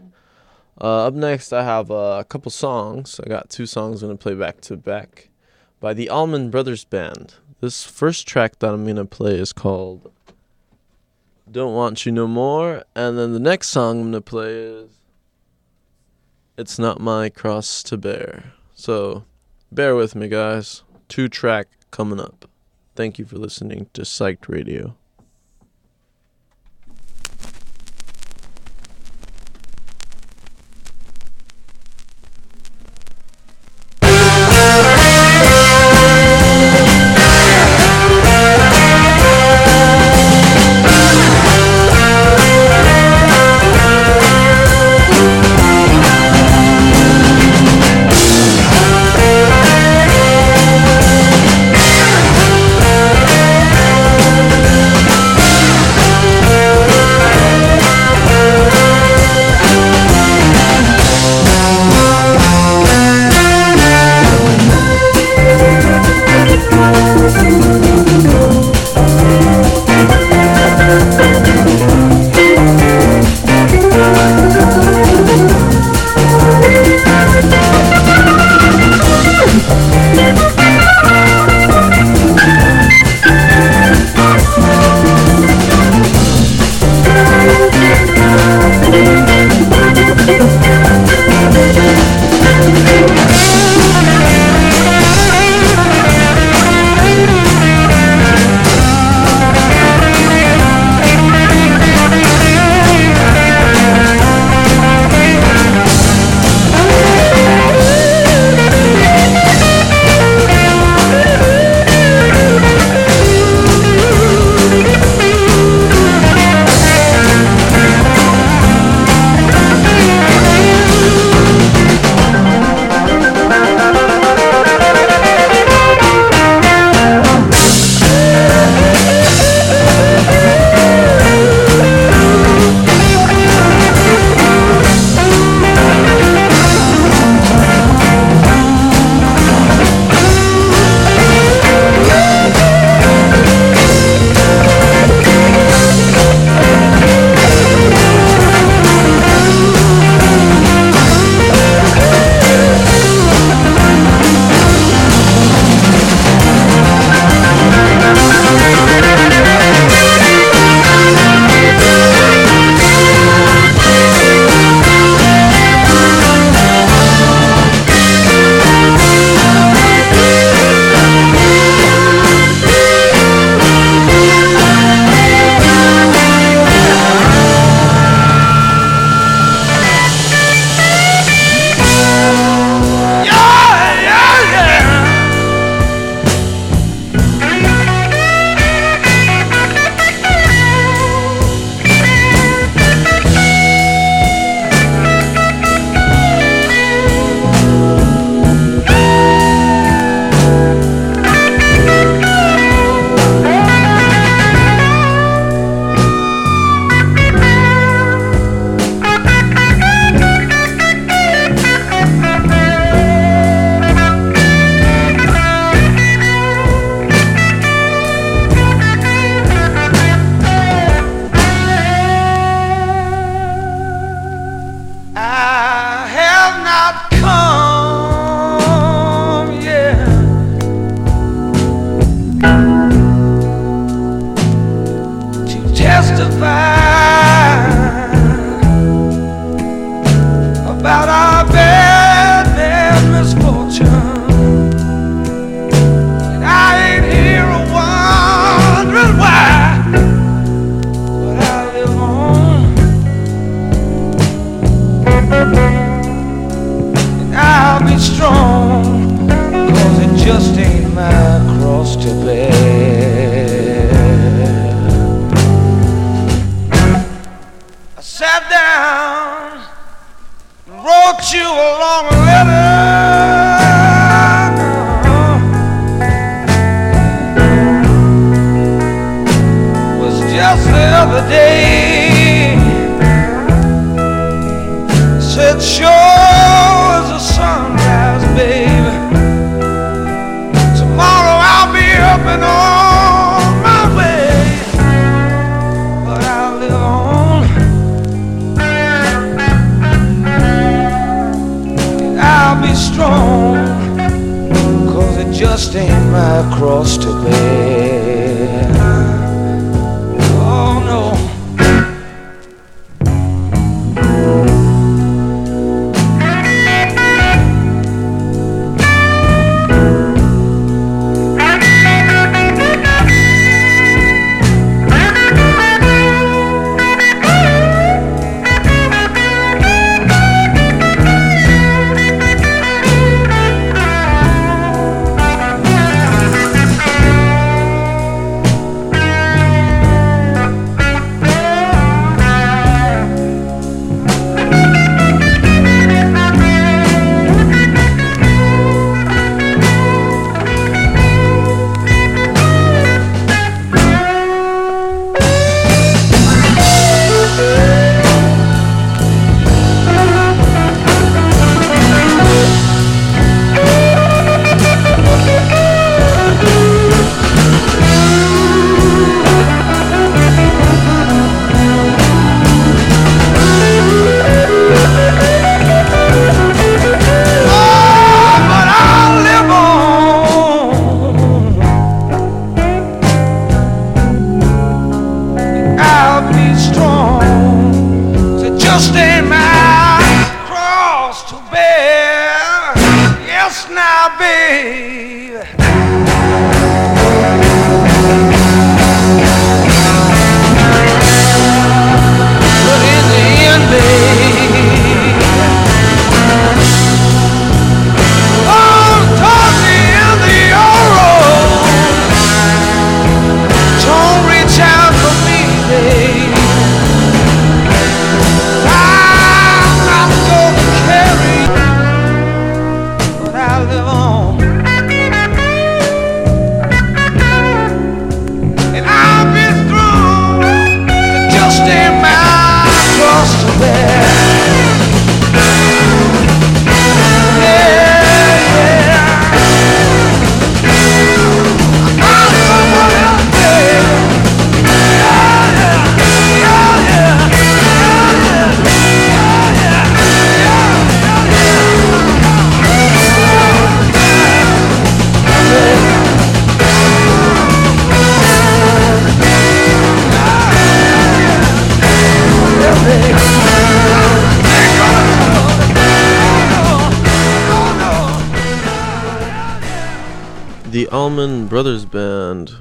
Uh, 0.80 1.08
up 1.08 1.16
next, 1.16 1.52
I 1.52 1.64
have 1.64 1.90
uh, 1.90 2.18
a 2.20 2.24
couple 2.24 2.52
songs. 2.52 3.20
I 3.20 3.28
got 3.28 3.50
two 3.50 3.66
songs 3.66 4.04
I'm 4.04 4.10
going 4.10 4.18
to 4.20 4.22
play 4.22 4.36
back 4.36 4.62
to 4.62 4.78
back 4.78 5.30
by 5.80 5.96
the 5.96 6.08
Allman 6.08 6.52
Brothers 6.52 6.86
Band. 6.86 7.34
This 7.60 7.84
first 7.84 8.28
track 8.28 8.60
that 8.60 8.72
I'm 8.72 8.84
going 8.84 8.98
to 8.98 9.06
play 9.06 9.40
is 9.40 9.54
called 9.54 10.12
Don't 11.50 11.74
Want 11.74 12.06
You 12.06 12.12
No 12.12 12.28
More. 12.28 12.84
And 12.96 13.18
then 13.18 13.34
the 13.34 13.40
next 13.40 13.70
song 13.70 14.02
I'm 14.02 14.12
going 14.12 14.14
to 14.14 14.22
play 14.22 14.54
is 14.54 14.92
It's 16.60 16.78
Not 16.78 17.02
My 17.02 17.30
Cross 17.30 17.82
to 17.84 17.98
Bear. 17.98 18.54
So 18.76 19.24
bear 19.72 19.96
with 19.96 20.14
me, 20.14 20.28
guys. 20.28 20.84
Two 21.08 21.28
track 21.28 21.70
coming 21.90 22.20
up. 22.20 22.47
Thank 22.98 23.20
you 23.20 23.26
for 23.26 23.38
listening 23.38 23.92
to 23.94 24.02
Psyched 24.02 24.50
Radio. 24.50 24.96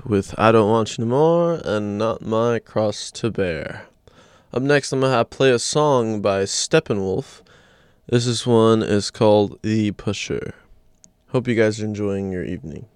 with 0.08 0.38
I 0.38 0.52
Don't 0.52 0.70
Want 0.70 0.96
You 0.96 1.04
No 1.04 1.10
More 1.10 1.60
and 1.64 1.98
Not 1.98 2.22
My 2.22 2.60
Cross 2.60 3.10
to 3.12 3.30
Bear. 3.30 3.86
Up 4.52 4.62
next, 4.62 4.92
I'm 4.92 5.00
going 5.00 5.12
to 5.12 5.24
play 5.24 5.50
a 5.50 5.58
song 5.58 6.22
by 6.22 6.44
Steppenwolf. 6.44 7.42
This 8.08 8.26
is 8.26 8.46
one 8.46 8.82
is 8.82 9.10
called 9.10 9.60
The 9.62 9.90
Pusher. 9.92 10.54
Hope 11.30 11.48
you 11.48 11.56
guys 11.56 11.80
are 11.80 11.84
enjoying 11.84 12.30
your 12.30 12.44
evening. 12.44 12.86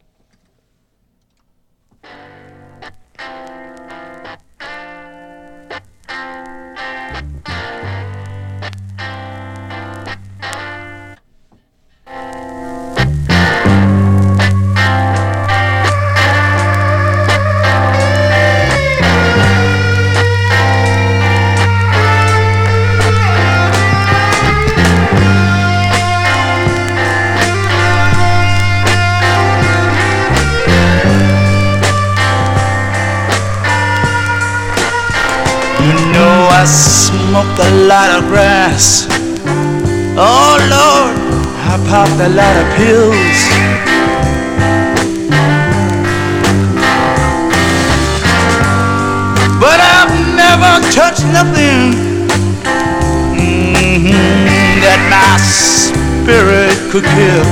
could 56.91 57.05
kill. 57.05 57.45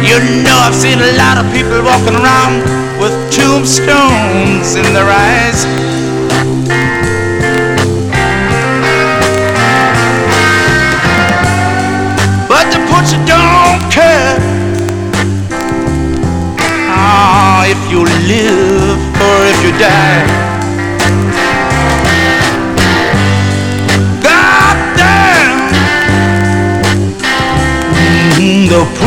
You 0.00 0.16
know 0.42 0.56
I've 0.64 0.74
seen 0.74 0.98
a 0.98 1.12
lot 1.18 1.36
of 1.36 1.44
people 1.52 1.82
walking 1.84 2.16
around 2.16 2.64
with 2.98 3.12
tombstones 3.30 4.74
in 4.74 4.94
their 4.94 5.10
eyes. 5.10 5.81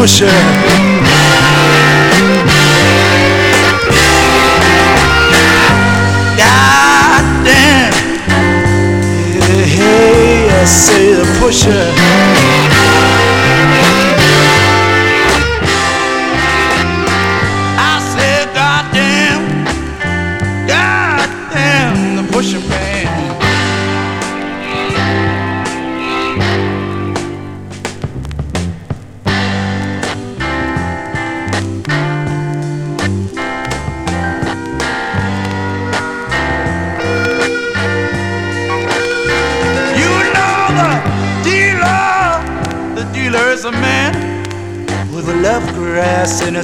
ocean. 0.05 0.27
God 6.37 7.25
damn. 7.43 7.93
Yeah, 9.33 9.65
yeah, 9.79 10.61
I 10.61 10.65
say 10.65 11.13
the 11.13 11.25
pusher. 11.39 11.94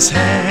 his 0.02 0.10
hand. 0.10 0.51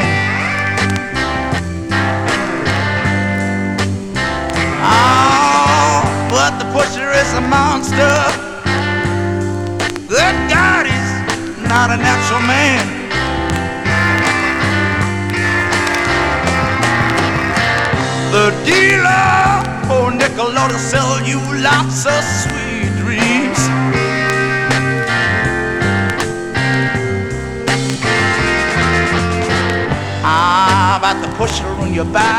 your 32.01 32.12
back. 32.14 32.30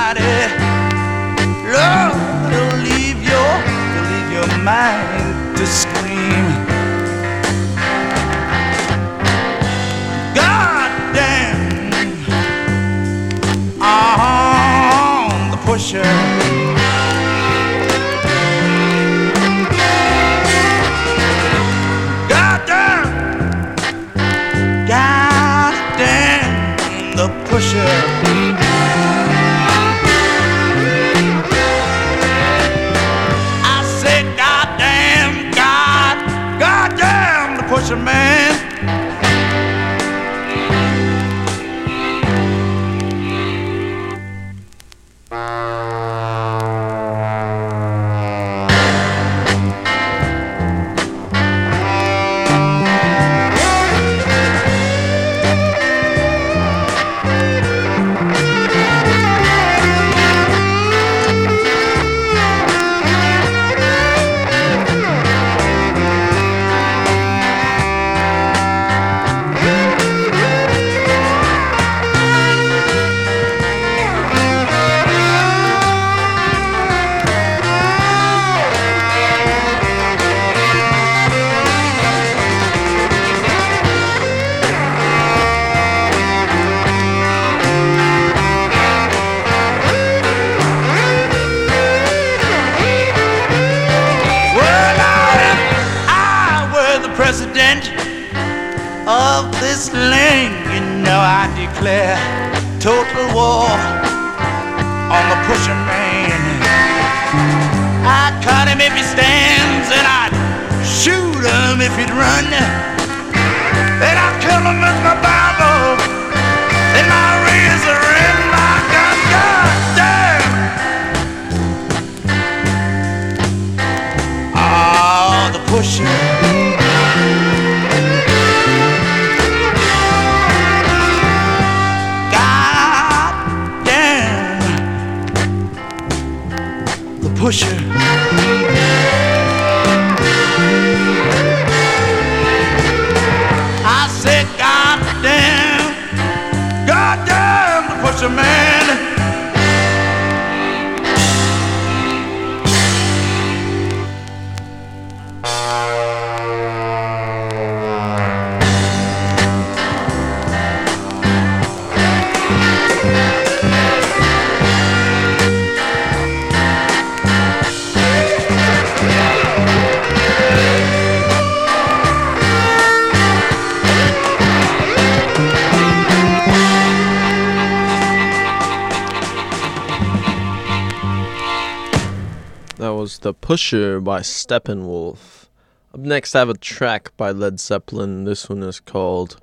The 183.22 183.36
Pusher 183.36 184.00
by 184.00 184.22
Steppenwolf. 184.22 185.46
Up 185.94 186.00
next, 186.00 186.34
I 186.34 186.40
have 186.40 186.50
a 186.50 186.58
track 186.58 187.16
by 187.18 187.30
Led 187.30 187.60
Zeppelin. 187.60 188.24
This 188.24 188.50
one 188.50 188.64
is 188.64 188.80
called 188.80 189.40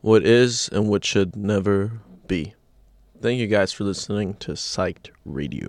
What 0.00 0.24
Is 0.24 0.70
and 0.72 0.88
What 0.88 1.04
Should 1.04 1.36
Never 1.36 2.00
Be. 2.26 2.54
Thank 3.20 3.38
you 3.38 3.48
guys 3.48 3.70
for 3.70 3.84
listening 3.84 4.32
to 4.36 4.52
Psyched 4.52 5.10
Radio. 5.26 5.68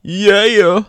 Yeah! 0.00 0.84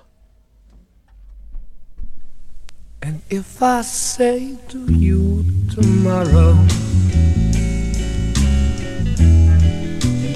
And 3.02 3.22
if 3.30 3.62
I 3.62 3.82
say 3.82 4.58
to 4.70 4.80
you 4.90 5.44
tomorrow, 5.70 6.56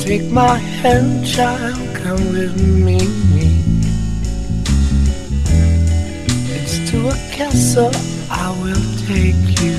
Take 0.02 0.30
my 0.30 0.58
hand, 0.58 1.26
child, 1.26 1.95
come 1.95 2.34
with 2.34 2.62
me. 2.62 3.36
To 6.98 7.10
a 7.10 7.18
castle 7.32 7.91
I 8.30 8.50
will 8.62 8.86
take 9.06 9.45
you. 9.62 9.78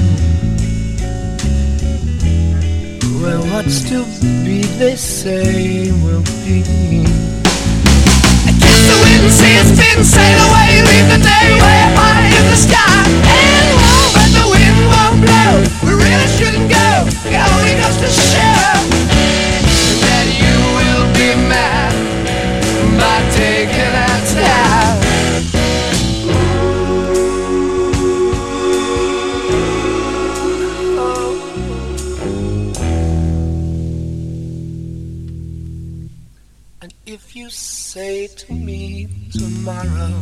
Where 3.19 3.43
what's 3.51 3.81
to 3.91 4.05
be, 4.45 4.63
they 4.79 4.97
say, 4.97 5.91
will 6.05 6.23
be. 6.45 6.63
Kiss 8.63 8.81
the 8.89 8.97
wind 9.03 9.25
its 9.27 9.71
spin, 9.75 9.99
sail 10.05 10.41
away, 10.47 10.71
leave 10.89 11.09
the 11.15 11.21
day 11.33 11.49
way 11.65 11.81
high 11.99 12.29
in 12.39 12.45
the 12.53 12.59
sky. 12.67 13.03
And 13.39 13.69
won't, 13.83 14.11
but 14.17 14.29
the 14.39 14.47
wind 14.55 14.79
won't 14.93 15.19
blow. 15.25 15.55
We 15.85 15.93
really 16.05 16.29
shouldn't 16.37 16.69
go. 16.71 16.89
It 17.35 17.41
only 17.53 17.75
goes 17.83 17.99
to 18.05 18.11
show 18.31 18.71
that 20.07 20.27
you 20.43 20.57
will 20.79 21.07
be 21.19 21.31
mad 21.51 21.93
by 23.01 23.19
taking 23.35 23.78
tomorrow, 39.39 40.13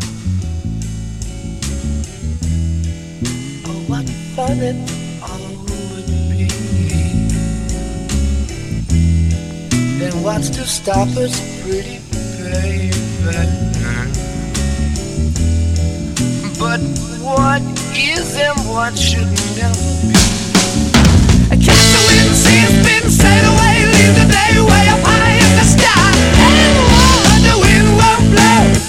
oh, 3.66 3.80
what 3.88 4.06
fun 4.36 4.58
it 4.60 4.76
all 5.22 5.56
would 5.64 6.06
be, 6.30 6.44
then 9.98 10.22
what's 10.22 10.50
to 10.50 10.66
stop 10.66 11.08
us, 11.16 11.34
pretty 11.62 11.98
baby? 12.10 12.90
But 16.58 16.80
what 17.24 17.62
is 17.96 18.36
and 18.36 18.58
what 18.68 18.98
should 18.98 19.30
never 19.56 19.92
be? 20.02 20.14
Kiss 21.64 21.82
the 21.92 22.00
wind, 22.06 22.34
see 22.36 22.60
its 22.60 22.74
spin, 22.80 23.10
sail 23.10 23.44
away, 23.52 23.76
leave 23.94 24.14
the 24.20 24.26
day 24.30 24.60
way 24.60 24.88
up 24.88 25.25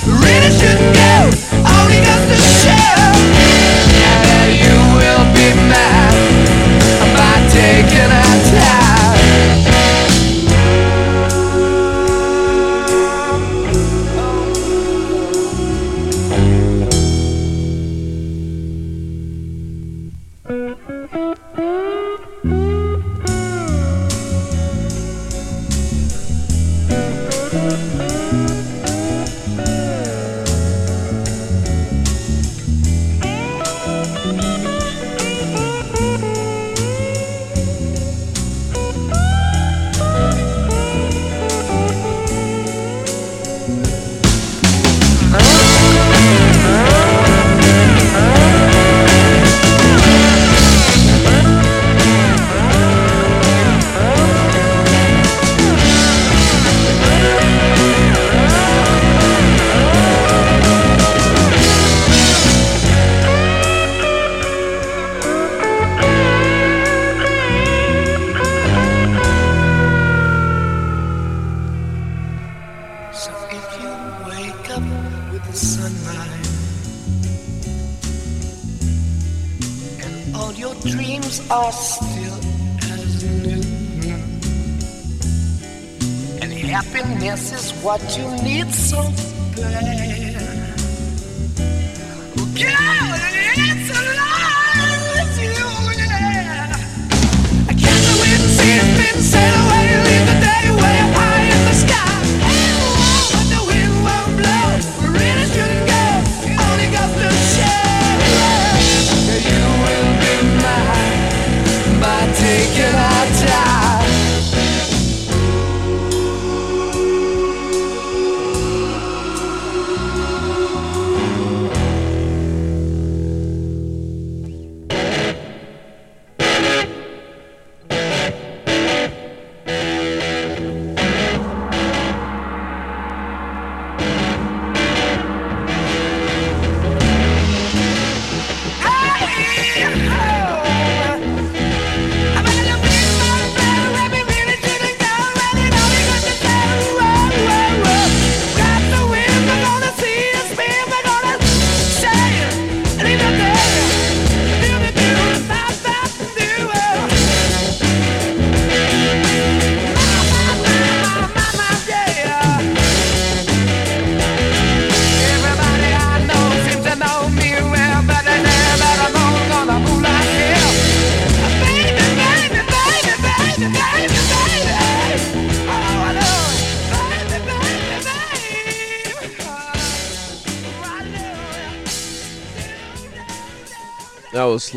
really 0.06 0.52
shouldn't 0.52 0.96
go. 0.96 1.30
Only 1.66 2.00
goes 2.06 2.26
to 2.32 2.47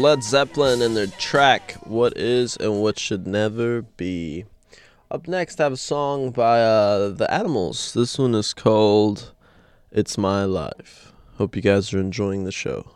Led 0.00 0.22
Zeppelin 0.22 0.80
and 0.80 0.96
their 0.96 1.08
track 1.08 1.72
What 1.84 2.16
Is 2.16 2.56
and 2.56 2.80
What 2.80 2.98
Should 2.98 3.26
Never 3.26 3.82
Be. 3.82 4.46
Up 5.10 5.28
next, 5.28 5.60
I 5.60 5.64
have 5.64 5.74
a 5.74 5.76
song 5.76 6.30
by 6.30 6.62
uh, 6.62 7.10
The 7.10 7.30
Animals. 7.30 7.92
This 7.92 8.18
one 8.18 8.34
is 8.34 8.54
called 8.54 9.34
It's 9.92 10.16
My 10.16 10.46
Life. 10.46 11.12
Hope 11.34 11.54
you 11.54 11.60
guys 11.60 11.92
are 11.92 12.00
enjoying 12.00 12.44
the 12.44 12.50
show. 12.50 12.90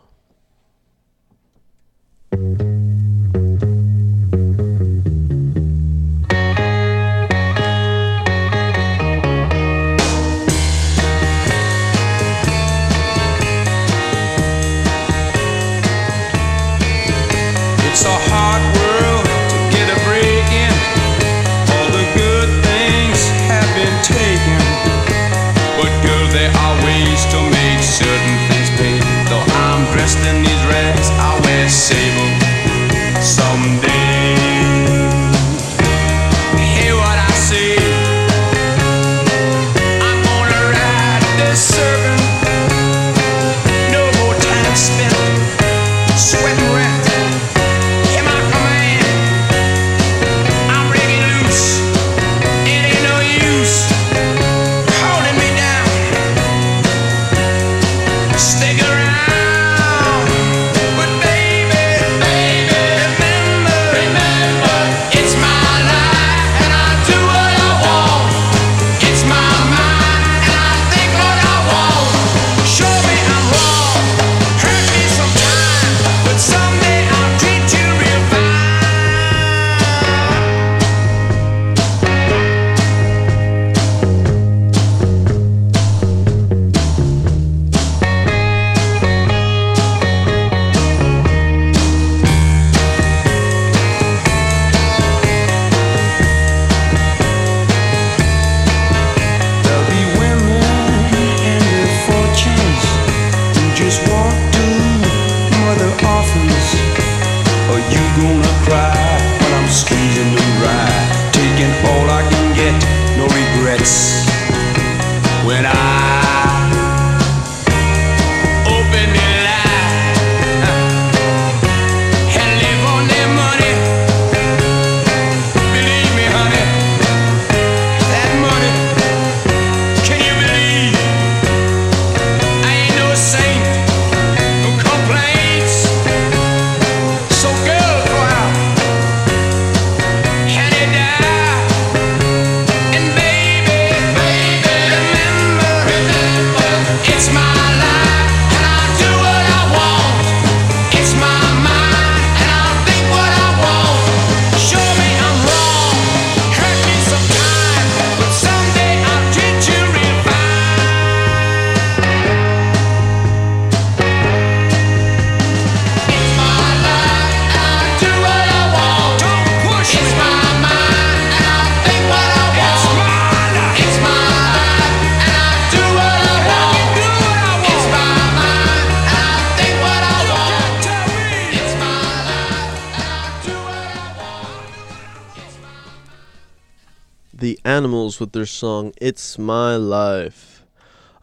their 188.35 188.45
song 188.45 188.91
It's 188.99 189.39
My 189.39 189.77
Life. 189.77 190.65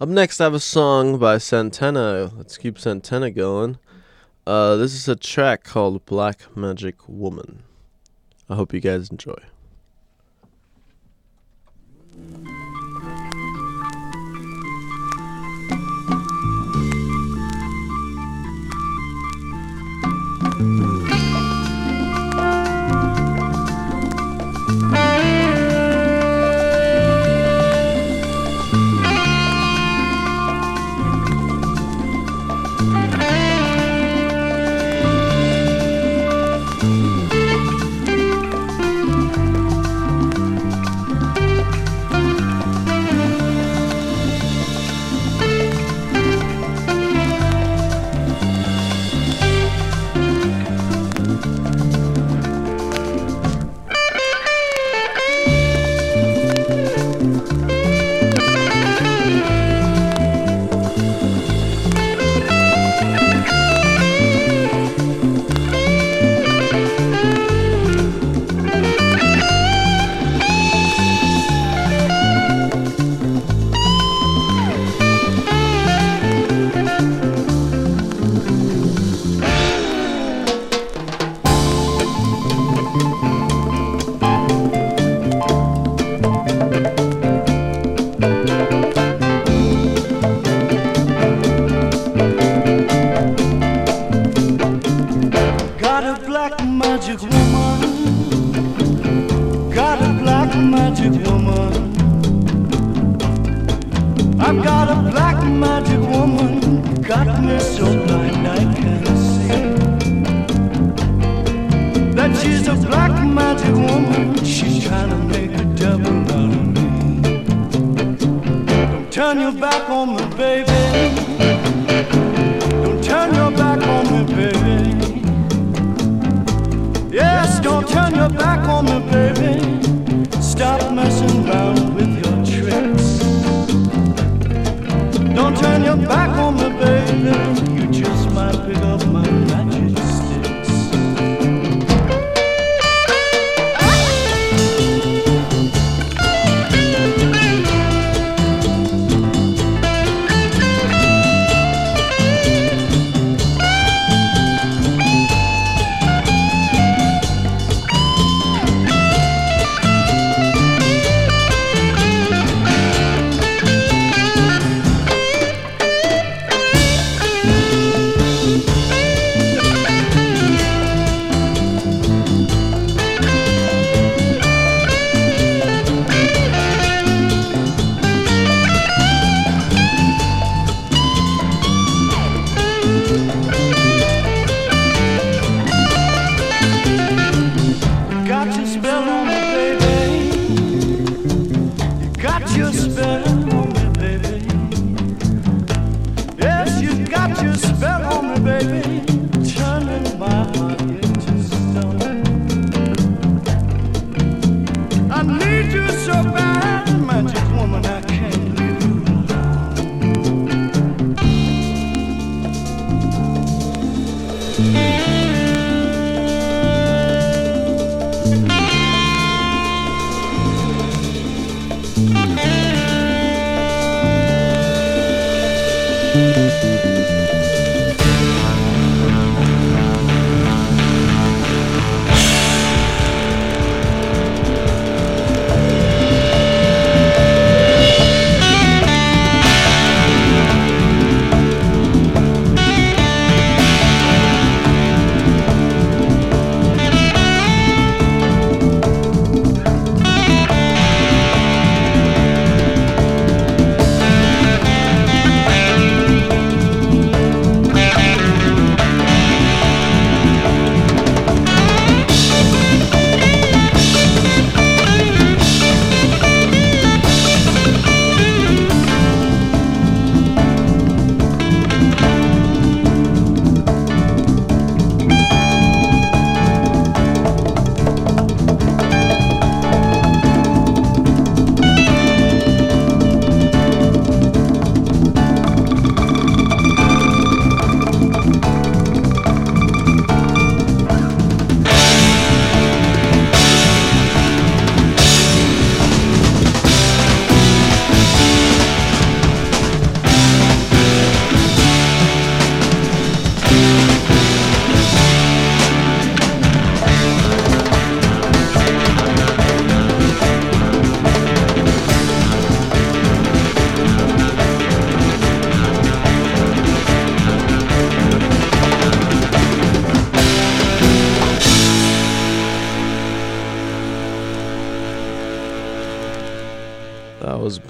Up 0.00 0.08
next, 0.08 0.40
I 0.40 0.44
have 0.44 0.54
a 0.54 0.60
song 0.60 1.18
by 1.18 1.36
Santana. 1.36 2.32
Let's 2.34 2.56
keep 2.56 2.78
Santana 2.78 3.30
going. 3.30 3.78
Uh, 4.46 4.76
this 4.76 4.94
is 4.94 5.06
a 5.08 5.14
track 5.14 5.62
called 5.62 6.06
Black 6.06 6.56
Magic 6.56 6.96
Woman. 7.06 7.64
I 8.48 8.54
hope 8.54 8.72
you 8.72 8.80
guys 8.80 9.10
enjoy. 9.10 9.36
Mm-hmm. 20.58 20.91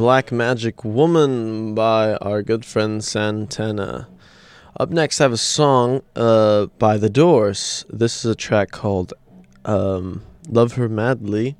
Black 0.03 0.33
Magic 0.33 0.85
Woman 0.85 1.77
by 1.77 2.17
our 2.17 2.43
good 2.43 2.65
friend 2.65 3.05
Santana. 3.05 4.09
Up 4.77 4.91
next, 4.91 5.21
I 5.21 5.25
have 5.25 5.33
a 5.33 5.37
song 5.37 6.03
uh, 6.17 6.67
by 6.81 6.97
The 6.97 7.09
Doors. 7.09 7.87
This 7.89 8.25
is 8.25 8.33
a 8.33 8.35
track 8.35 8.73
called 8.73 9.15
um, 9.65 10.25
Love 10.49 10.73
Her 10.73 10.89
Madly, 10.89 11.55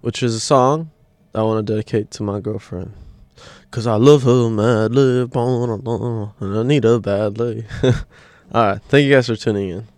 which 0.00 0.22
is 0.22 0.34
a 0.34 0.40
song 0.40 0.92
I 1.34 1.42
want 1.42 1.66
to 1.66 1.70
dedicate 1.74 2.10
to 2.12 2.22
my 2.22 2.40
girlfriend. 2.40 2.94
Cause 3.70 3.86
I 3.86 3.96
love 3.96 4.22
her 4.22 4.48
madly, 4.48 5.28
and 6.40 6.58
I 6.58 6.62
need 6.62 6.84
her 6.84 7.00
badly. 7.00 7.66
Alright, 8.54 8.80
thank 8.84 9.04
you 9.04 9.12
guys 9.12 9.26
for 9.26 9.36
tuning 9.36 9.68
in. 9.68 9.88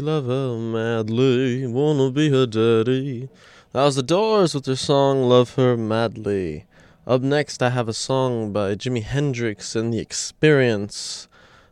love 0.00 0.26
her 0.26 0.56
madly, 0.56 1.66
wanna 1.66 2.10
be 2.10 2.30
her 2.30 2.46
daddy. 2.46 3.28
That 3.72 3.84
was 3.84 3.96
the 3.96 4.02
Doors 4.02 4.54
with 4.54 4.64
their 4.64 4.76
song 4.76 5.28
Love 5.28 5.54
Her 5.56 5.76
Madly. 5.76 6.66
Up 7.06 7.22
next, 7.22 7.62
I 7.62 7.70
have 7.70 7.88
a 7.88 7.92
song 7.92 8.52
by 8.52 8.74
Jimi 8.74 9.02
Hendrix 9.02 9.76
and 9.76 9.92
The 9.92 9.98
Experience. 9.98 11.28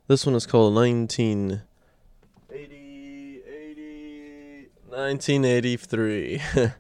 This 0.07 0.27
one 0.27 0.35
is 0.35 0.47
called 0.47 0.79
80, 0.79 1.61
1983. 4.89 6.43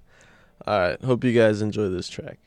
Alright, 0.66 1.02
hope 1.02 1.24
you 1.24 1.32
guys 1.32 1.62
enjoy 1.62 1.89
this 1.89 2.09
track. 2.09 2.39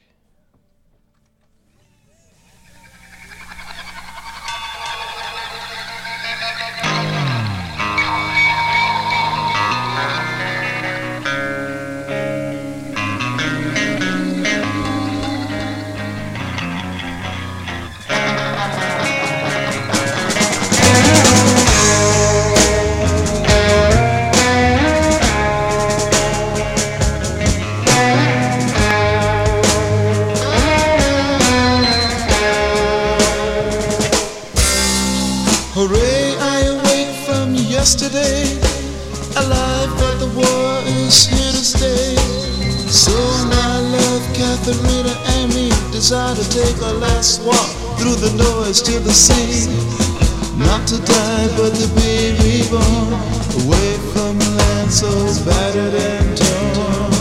pencils 54.90 55.38
battered 55.45 55.94
and 55.94 56.36
torn 56.36 57.11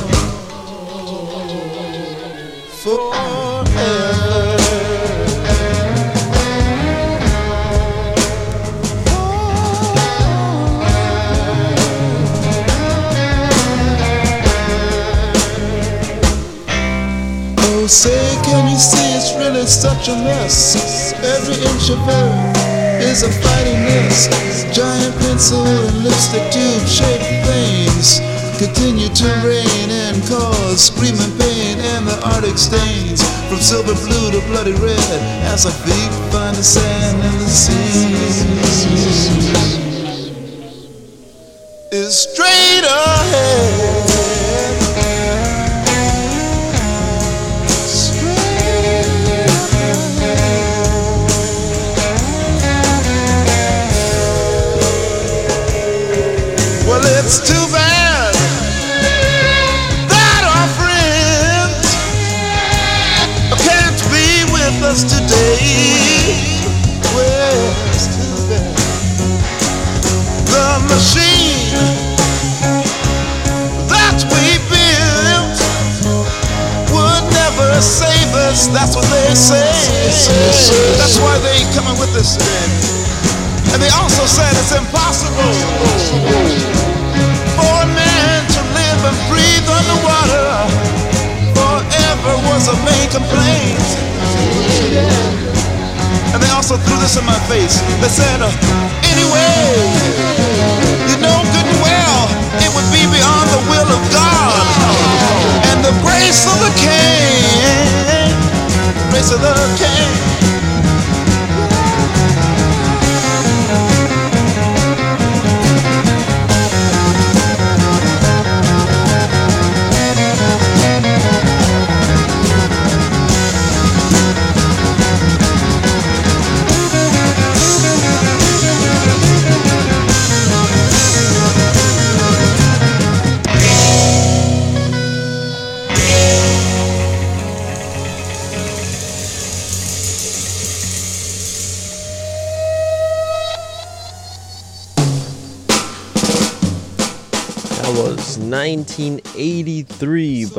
forever. 2.81 3.69
Oh, 17.61 17.86
say, 17.86 18.11
can 18.45 18.70
you 18.70 18.78
see 18.78 19.12
it's 19.15 19.35
really 19.36 19.66
such 19.66 20.09
a 20.09 20.15
mess? 20.16 21.12
Every 21.23 21.57
inch 21.57 21.90
of 21.90 22.09
earth 22.09 22.68
is 23.09 23.23
a 23.23 23.31
fighting 23.41 23.81
mist. 23.85 24.31
Giant 24.73 25.17
pencil 25.21 25.65
and 25.65 26.05
lipstick 26.05 26.53
tube 26.53 26.87
shaped 26.87 27.25
flames. 27.45 28.21
continue 28.59 29.09
to 29.09 29.25
rain 29.47 29.91
and 29.91 30.21
cause 30.29 30.93
screaming 30.93 31.33
pain 31.39 31.79
and 31.79 32.07
the 32.07 32.21
arctic 32.27 32.59
stains 32.59 33.23
from 33.49 33.59
silver 33.59 33.95
blue 34.05 34.31
to 34.33 34.41
bloody 34.49 34.73
red 34.73 35.21
as 35.53 35.65
our 35.65 35.73
feet 35.73 36.13
find 36.33 36.57
the 36.57 36.63
sand 36.63 37.23
and 37.23 37.41
the 37.41 37.49
sea. 37.49 38.19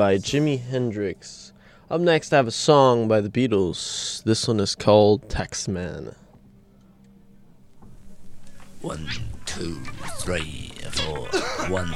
by 0.10 0.16
Jimi 0.18 0.60
Hendrix. 0.60 1.54
Up 1.92 2.02
next, 2.02 2.34
I 2.34 2.38
have 2.38 2.48
a 2.48 2.52
song 2.52 3.08
by 3.08 3.22
the 3.22 3.30
Beatles. 3.30 4.24
This 4.24 4.48
one 4.48 4.60
is 4.60 4.74
called 4.74 5.30
Taxman. 5.30 6.16
One, 8.82 9.08
two, 9.46 9.76
three, 10.18 10.72
four. 10.90 11.28
one, 11.70 11.94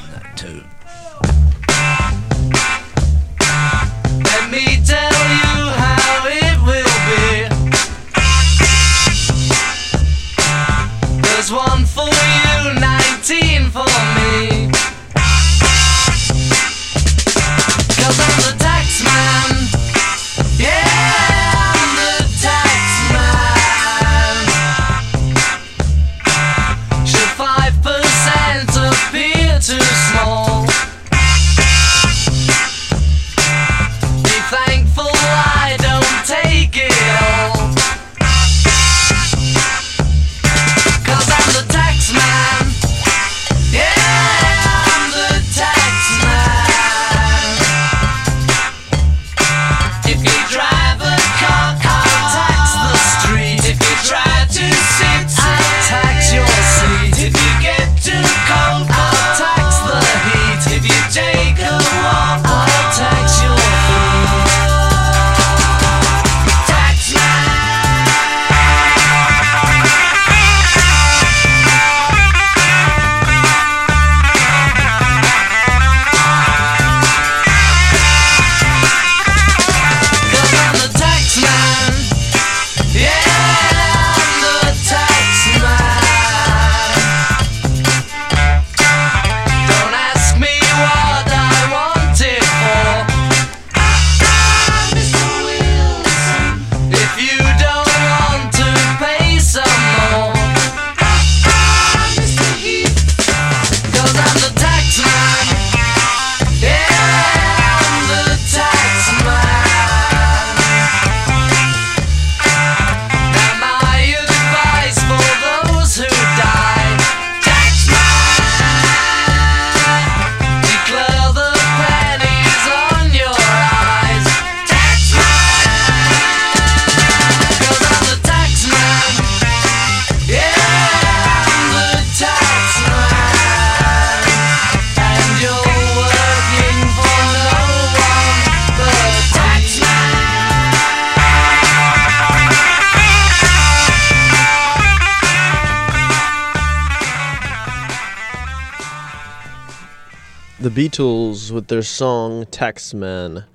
Beatles 150.84 151.50
with 151.50 151.68
their 151.68 151.82
song 151.82 152.44
Taxman. 152.48 153.46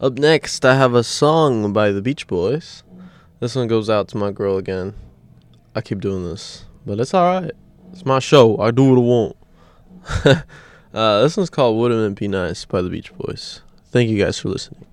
Up 0.00 0.12
next, 0.12 0.64
I 0.64 0.76
have 0.76 0.94
a 0.94 1.02
song 1.02 1.72
by 1.72 1.90
the 1.90 2.00
Beach 2.00 2.28
Boys. 2.28 2.84
This 3.40 3.56
one 3.56 3.66
goes 3.66 3.90
out 3.90 4.06
to 4.08 4.16
my 4.16 4.30
girl 4.30 4.56
again. 4.56 4.94
I 5.74 5.80
keep 5.80 5.98
doing 6.00 6.22
this, 6.22 6.64
but 6.86 7.00
it's 7.00 7.12
alright. 7.12 7.50
It's 7.90 8.06
my 8.06 8.20
show. 8.20 8.60
I 8.60 8.70
do 8.70 8.84
what 8.84 8.98
I 8.98 9.00
want. 9.00 9.36
uh, 10.94 11.22
this 11.22 11.36
one's 11.36 11.50
called 11.50 11.76
Wouldn't 11.76 12.12
It 12.12 12.20
Be 12.20 12.28
Nice 12.28 12.64
by 12.64 12.82
the 12.82 12.88
Beach 12.88 13.12
Boys. 13.18 13.62
Thank 13.86 14.08
you 14.08 14.22
guys 14.22 14.38
for 14.38 14.50
listening. 14.50 14.86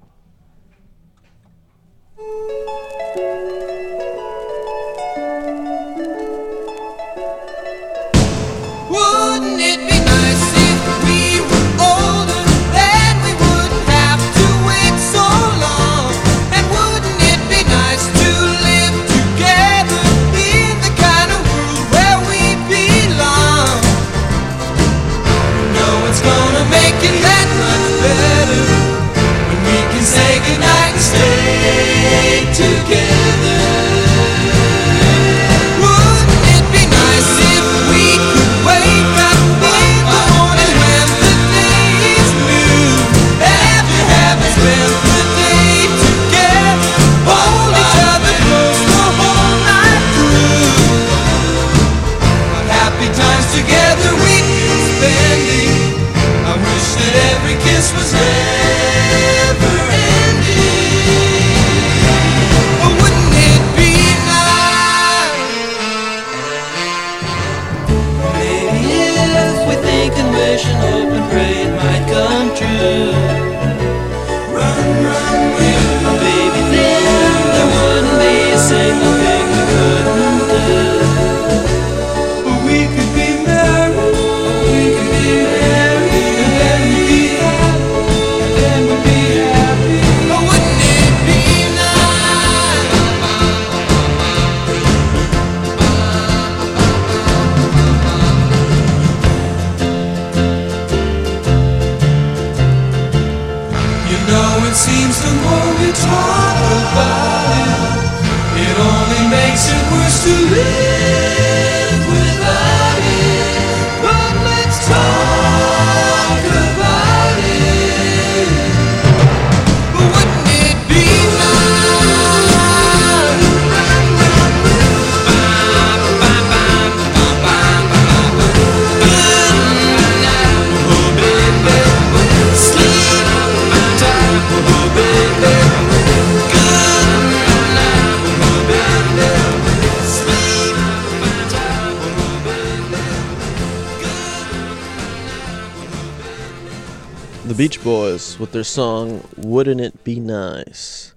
Boys 147.84 148.40
with 148.40 148.54
their 148.54 148.64
song 148.64 149.28
Wouldn't 149.36 149.82
It 149.82 150.06
Be 150.06 150.18
Nice? 150.18 151.14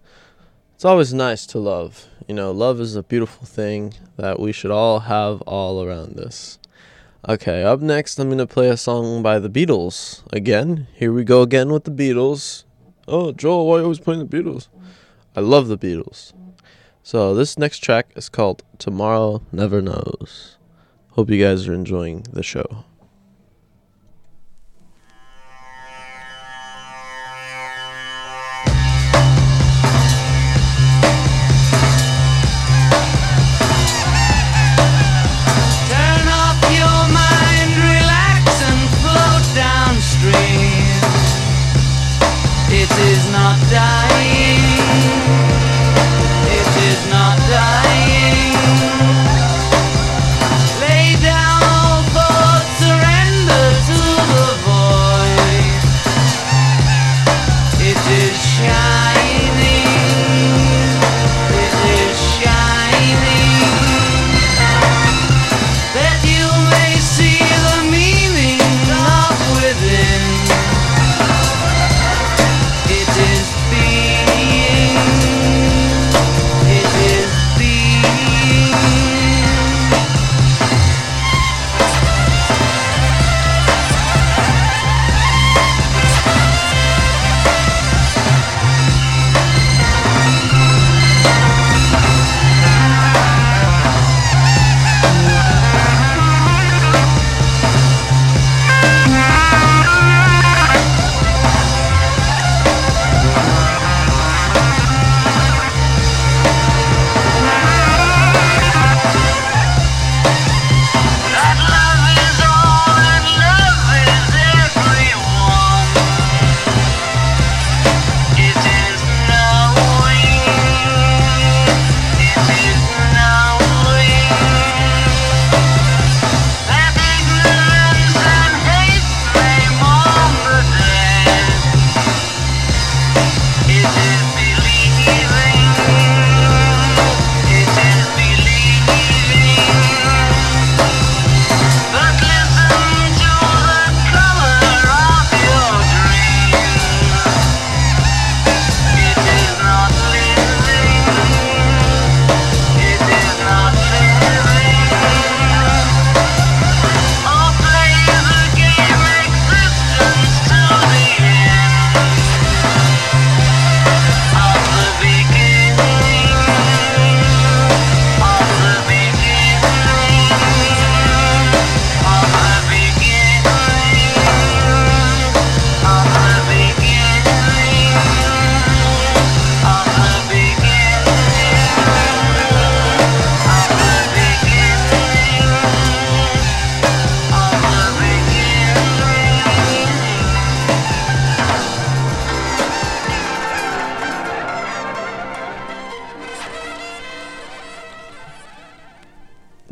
It's 0.74 0.84
always 0.84 1.14
nice 1.14 1.46
to 1.46 1.60
love. 1.60 2.06
You 2.26 2.34
know, 2.34 2.50
love 2.50 2.80
is 2.80 2.96
a 2.96 3.04
beautiful 3.04 3.46
thing 3.46 3.94
that 4.16 4.40
we 4.40 4.50
should 4.50 4.72
all 4.72 5.00
have 5.00 5.42
all 5.42 5.80
around 5.84 6.18
us. 6.18 6.58
Okay, 7.28 7.62
up 7.62 7.80
next, 7.80 8.18
I'm 8.18 8.28
going 8.28 8.38
to 8.38 8.48
play 8.48 8.68
a 8.68 8.76
song 8.76 9.22
by 9.22 9.38
the 9.38 9.48
Beatles. 9.48 10.24
Again, 10.32 10.88
here 10.92 11.12
we 11.12 11.22
go 11.22 11.42
again 11.42 11.70
with 11.70 11.84
the 11.84 11.92
Beatles. 11.92 12.64
Oh, 13.06 13.30
Joel, 13.30 13.68
why 13.68 13.76
are 13.76 13.78
you 13.78 13.84
always 13.84 14.00
playing 14.00 14.26
the 14.26 14.36
Beatles? 14.36 14.66
I 15.36 15.40
love 15.40 15.68
the 15.68 15.78
Beatles. 15.78 16.32
So, 17.04 17.32
this 17.32 17.56
next 17.56 17.78
track 17.78 18.10
is 18.16 18.28
called 18.28 18.64
Tomorrow 18.78 19.40
Never 19.52 19.80
Knows. 19.80 20.56
Hope 21.12 21.30
you 21.30 21.40
guys 21.44 21.68
are 21.68 21.74
enjoying 21.74 22.26
the 22.32 22.42
show. 22.42 22.84
Is 42.98 43.35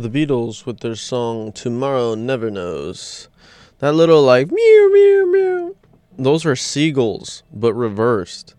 The 0.04 0.26
Beatles 0.26 0.66
with 0.66 0.80
their 0.80 0.96
song 0.96 1.50
Tomorrow 1.50 2.14
Never 2.14 2.50
Knows. 2.50 3.30
That 3.78 3.94
little 3.94 4.22
like 4.22 4.50
meow 4.52 4.88
meow 4.92 5.24
meow. 5.24 5.76
Those 6.18 6.44
are 6.44 6.54
seagulls, 6.54 7.42
but 7.50 7.72
reversed. 7.72 8.54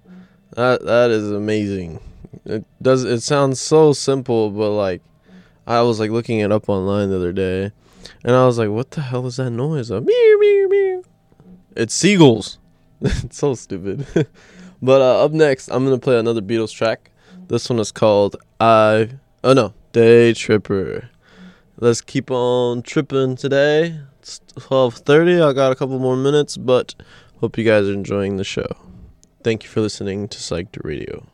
That 0.56 0.84
that 0.86 1.12
is 1.12 1.32
amazing. 1.32 2.00
It 2.46 2.66
does 2.82 3.04
it 3.04 3.22
sounds 3.22 3.62
so 3.62 3.94
simple, 3.94 4.50
but 4.50 4.72
like 4.72 5.04
I 5.68 5.84
was 5.84 6.00
like 6.00 6.10
looking 6.10 6.40
it 6.40 6.52
up 6.52 6.68
online 6.68 7.12
the 7.12 7.18
other 7.18 7.32
day 7.32 7.72
and 8.24 8.36
I 8.36 8.48
was 8.48 8.58
like, 8.58 8.72
what 8.72 8.90
the 8.90 9.02
hell 9.02 9.28
is 9.28 9.36
that 9.36 9.52
noise? 9.52 9.92
A 9.92 10.02
meow 10.02 10.38
meow 10.40 10.68
meow. 10.68 11.04
It's 11.76 11.94
seagulls. 11.94 12.58
it's 13.02 13.38
so 13.38 13.54
stupid. 13.54 14.08
but 14.82 15.02
uh, 15.02 15.24
up 15.24 15.32
next, 15.32 15.68
I'm 15.68 15.84
gonna 15.84 16.00
play 16.00 16.18
another 16.18 16.42
Beatles 16.42 16.74
track. 16.74 17.12
This 17.50 17.70
one 17.70 17.78
is 17.78 17.92
called 17.92 18.36
I. 18.60 19.10
Oh 19.44 19.54
no, 19.54 19.76
Day 19.92 20.34
Tripper. 20.34 21.12
Let's 21.78 22.00
keep 22.00 22.32
on 22.32 22.84
tripping 22.84 23.36
today. 23.36 24.00
It's 24.20 24.40
12:30. 24.56 25.42
I 25.42 25.52
got 25.52 25.74
a 25.74 25.76
couple 25.76 26.00
more 26.00 26.16
minutes, 26.16 26.56
but 26.56 26.96
hope 27.42 27.58
you 27.58 27.66
guys 27.66 27.90
are 27.90 27.94
enjoying 27.94 28.38
the 28.38 28.46
show. 28.46 28.78
Thank 29.44 29.64
you 29.64 29.70
for 29.70 29.82
listening 29.82 30.30
to 30.30 30.38
Psyched 30.38 30.84
Radio. 30.86 31.28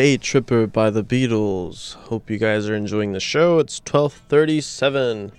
Day 0.00 0.16
Tripper 0.16 0.66
by 0.66 0.88
the 0.88 1.04
Beatles. 1.04 1.92
Hope 2.08 2.30
you 2.30 2.38
guys 2.38 2.70
are 2.70 2.74
enjoying 2.74 3.12
the 3.12 3.20
show. 3.20 3.58
It's 3.58 3.80
12:37. 3.80 5.30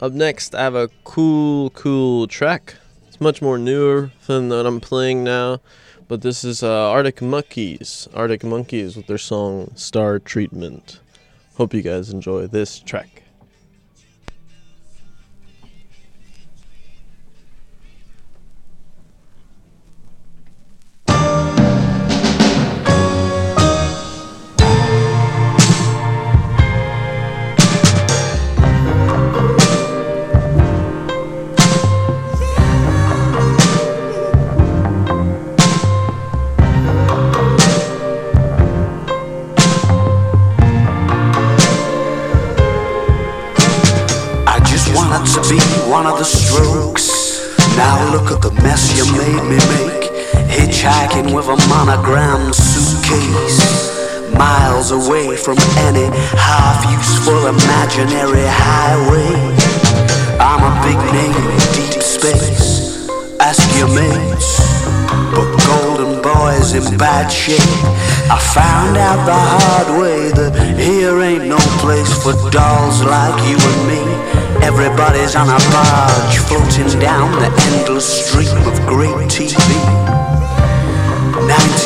Up 0.00 0.10
next, 0.10 0.52
I 0.52 0.62
have 0.62 0.74
a 0.74 0.90
cool 1.04 1.70
cool 1.70 2.26
track. 2.26 2.74
It's 3.06 3.20
much 3.20 3.40
more 3.40 3.56
newer 3.56 4.10
than 4.26 4.48
what 4.48 4.66
I'm 4.66 4.80
playing 4.80 5.22
now, 5.22 5.60
but 6.08 6.22
this 6.22 6.42
is 6.42 6.60
uh, 6.60 6.90
Arctic 6.90 7.22
Monkeys. 7.22 8.08
Arctic 8.12 8.42
Monkeys 8.42 8.96
with 8.96 9.06
their 9.06 9.16
song 9.16 9.70
Star 9.76 10.18
Treatment. 10.18 10.98
Hope 11.54 11.72
you 11.72 11.82
guys 11.82 12.10
enjoy 12.10 12.48
this 12.48 12.80
track. 12.80 13.22
From 55.44 55.56
any 55.88 56.04
half 56.36 56.84
useful 56.92 57.46
imaginary 57.46 58.44
highway. 58.44 59.32
I'm 60.36 60.60
a 60.60 60.72
big 60.84 61.00
name 61.16 61.32
in 61.32 61.60
deep 61.72 62.02
space. 62.02 63.08
Ask 63.40 63.64
your 63.78 63.88
mates. 63.88 64.60
But 65.32 65.48
Golden 65.64 66.20
Boy's 66.20 66.74
in 66.74 66.98
bad 66.98 67.28
shape. 67.32 67.60
I 68.28 68.38
found 68.52 68.96
out 68.98 69.24
the 69.24 69.32
hard 69.34 70.02
way 70.02 70.30
that 70.30 70.52
here 70.78 71.20
ain't 71.22 71.46
no 71.46 71.58
place 71.80 72.12
for 72.22 72.34
dolls 72.50 73.02
like 73.02 73.38
you 73.48 73.56
and 73.56 73.80
me. 73.88 74.02
Everybody's 74.66 75.36
on 75.36 75.48
a 75.48 75.60
barge 75.72 76.36
floating 76.48 77.00
down 77.00 77.32
the 77.40 77.50
endless 77.72 78.28
stream 78.28 78.56
of 78.66 78.76
great 78.86 79.16
TV. 79.30 80.09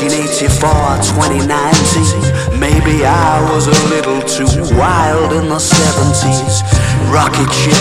1984, 0.04 1.16
2019. 1.16 2.60
Maybe 2.60 3.06
I 3.08 3.40
was 3.48 3.72
a 3.72 3.78
little 3.88 4.20
too 4.20 4.44
wild 4.76 5.32
in 5.32 5.48
the 5.48 5.56
70s. 5.56 6.60
Rocket 7.08 7.48
ship 7.48 7.80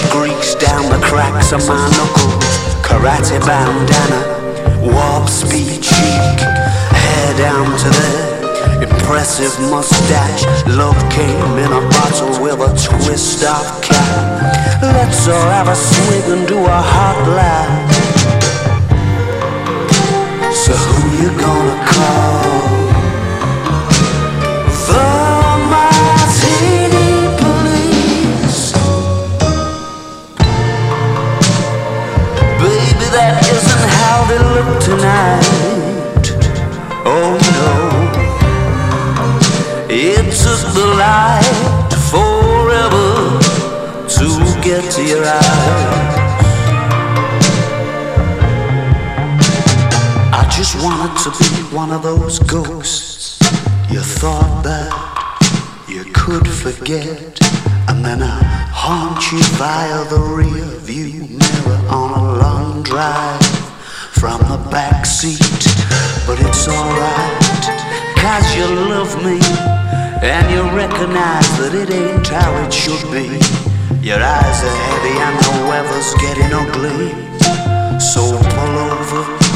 down 0.63 0.87
the 0.87 1.03
cracks 1.03 1.51
of 1.51 1.67
my 1.67 1.83
knuckles. 1.91 2.47
Karate 2.79 3.43
bandana, 3.43 4.23
warp 4.79 5.27
speed 5.27 5.83
cheek. 5.83 6.39
Hair 6.95 7.37
down 7.43 7.67
to 7.83 7.89
there, 7.91 8.87
impressive 8.87 9.51
mustache. 9.67 10.45
Love 10.67 10.95
came 11.11 11.57
in 11.59 11.71
a 11.75 11.83
bottle 11.91 12.39
with 12.39 12.63
a 12.63 12.71
twist 12.79 13.43
of 13.43 13.81
cap. 13.83 14.81
Let's 14.81 15.27
all 15.27 15.49
have 15.51 15.67
a 15.67 15.75
swig 15.75 16.37
and 16.37 16.47
do 16.47 16.59
a 16.59 16.81
hot 16.93 17.19
laugh. 17.35 18.13
So 20.55 21.02
tonight. 34.85 36.25
Oh 37.05 37.37
no. 37.57 37.71
It 39.89 40.25
took 40.41 40.61
the 40.73 40.87
light 41.03 41.91
forever 42.11 43.39
to 44.15 44.25
get 44.61 44.83
to 44.91 45.01
your 45.03 45.25
eyes. 45.25 46.22
Just 50.55 50.75
wanted 50.83 51.17
to 51.17 51.31
be 51.31 51.75
one 51.75 51.89
of 51.91 52.03
those 52.03 52.37
ghosts 52.37 53.39
you 53.89 53.99
thought 53.99 54.61
that 54.63 54.93
you 55.89 56.05
could 56.13 56.47
forget, 56.47 57.41
and 57.89 58.05
then 58.05 58.21
I 58.21 58.37
haunt 58.69 59.31
you 59.31 59.41
via 59.57 60.05
the 60.13 60.21
rear 60.21 60.77
view 60.77 61.25
mirror 61.25 61.81
on 61.89 62.11
a 62.13 62.37
long 62.37 62.83
drive 62.83 63.41
from 64.13 64.41
the 64.41 64.61
back 64.69 65.07
seat. 65.07 65.41
But 66.27 66.37
it's 66.39 66.67
alright, 66.67 67.65
cause 68.21 68.45
you 68.55 68.67
love 68.93 69.09
me, 69.25 69.41
and 70.21 70.45
you 70.53 70.61
recognize 70.77 71.49
that 71.57 71.73
it 71.73 71.89
ain't 71.89 72.27
how 72.27 72.53
it 72.63 72.71
should 72.71 73.01
be. 73.09 73.25
Your 74.05 74.21
eyes 74.21 74.59
are 74.61 74.79
heavy 74.85 75.17
and 75.17 75.35
the 75.41 75.53
weather's 75.65 76.13
getting 76.21 76.53
ugly, 76.53 77.09
so 77.99 78.37
pull 78.53 78.77
over. 78.93 79.52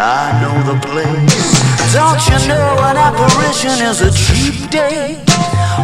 I 0.00 0.32
know 0.40 0.56
the 0.64 0.80
place. 0.80 1.92
Don't 1.92 2.16
you 2.24 2.48
know 2.48 2.72
an 2.88 2.96
apparition 2.96 3.84
is 3.84 4.00
a 4.00 4.08
cheap 4.08 4.70
date? 4.70 5.20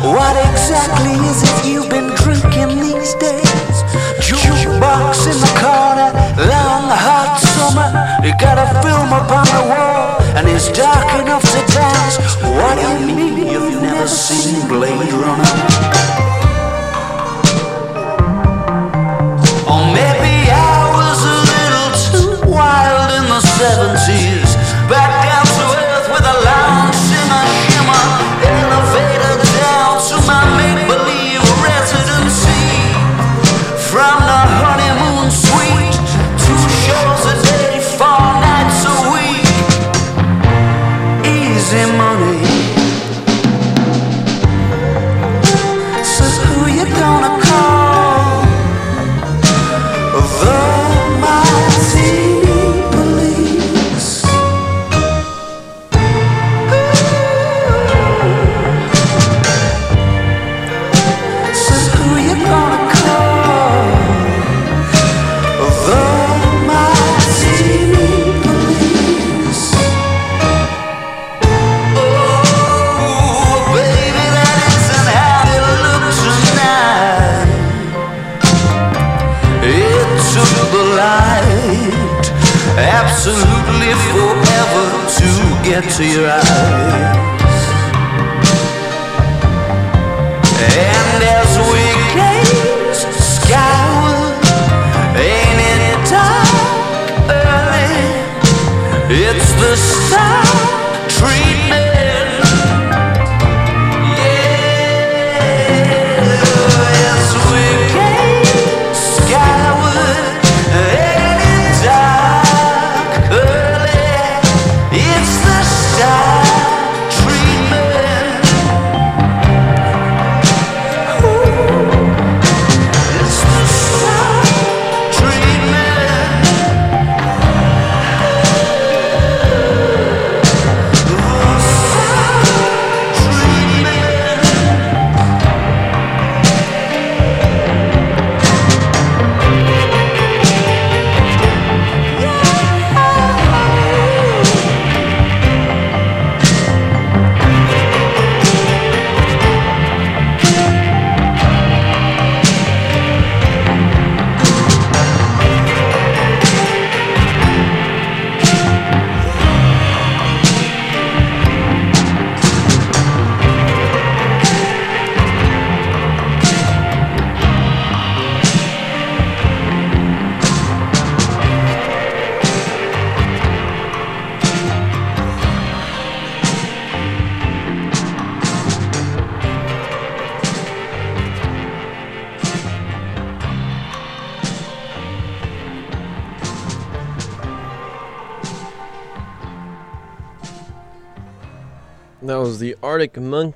What 0.00 0.32
exactly 0.40 1.12
is 1.28 1.44
it 1.44 1.68
you've 1.68 1.90
been 1.90 2.08
drinking 2.24 2.80
these 2.80 3.12
days? 3.20 3.76
Jukebox 4.24 5.28
in 5.28 5.36
the 5.36 5.52
corner, 5.60 6.16
long 6.48 6.88
hot 6.96 7.36
summer. 7.44 7.92
You 8.24 8.32
got 8.40 8.56
a 8.56 8.80
film 8.80 9.12
upon 9.12 9.44
the 9.52 9.68
wall, 9.68 10.16
and 10.32 10.48
it's 10.48 10.72
dark 10.72 11.20
enough 11.20 11.44
to 11.52 11.60
dance. 11.76 12.16
What 12.40 12.80
do 12.80 13.04
you 13.04 13.14
mean 13.14 13.36
you've 13.36 13.82
never 13.82 14.08
seen 14.08 14.66
Blade 14.66 15.12
Runner? 15.12 16.35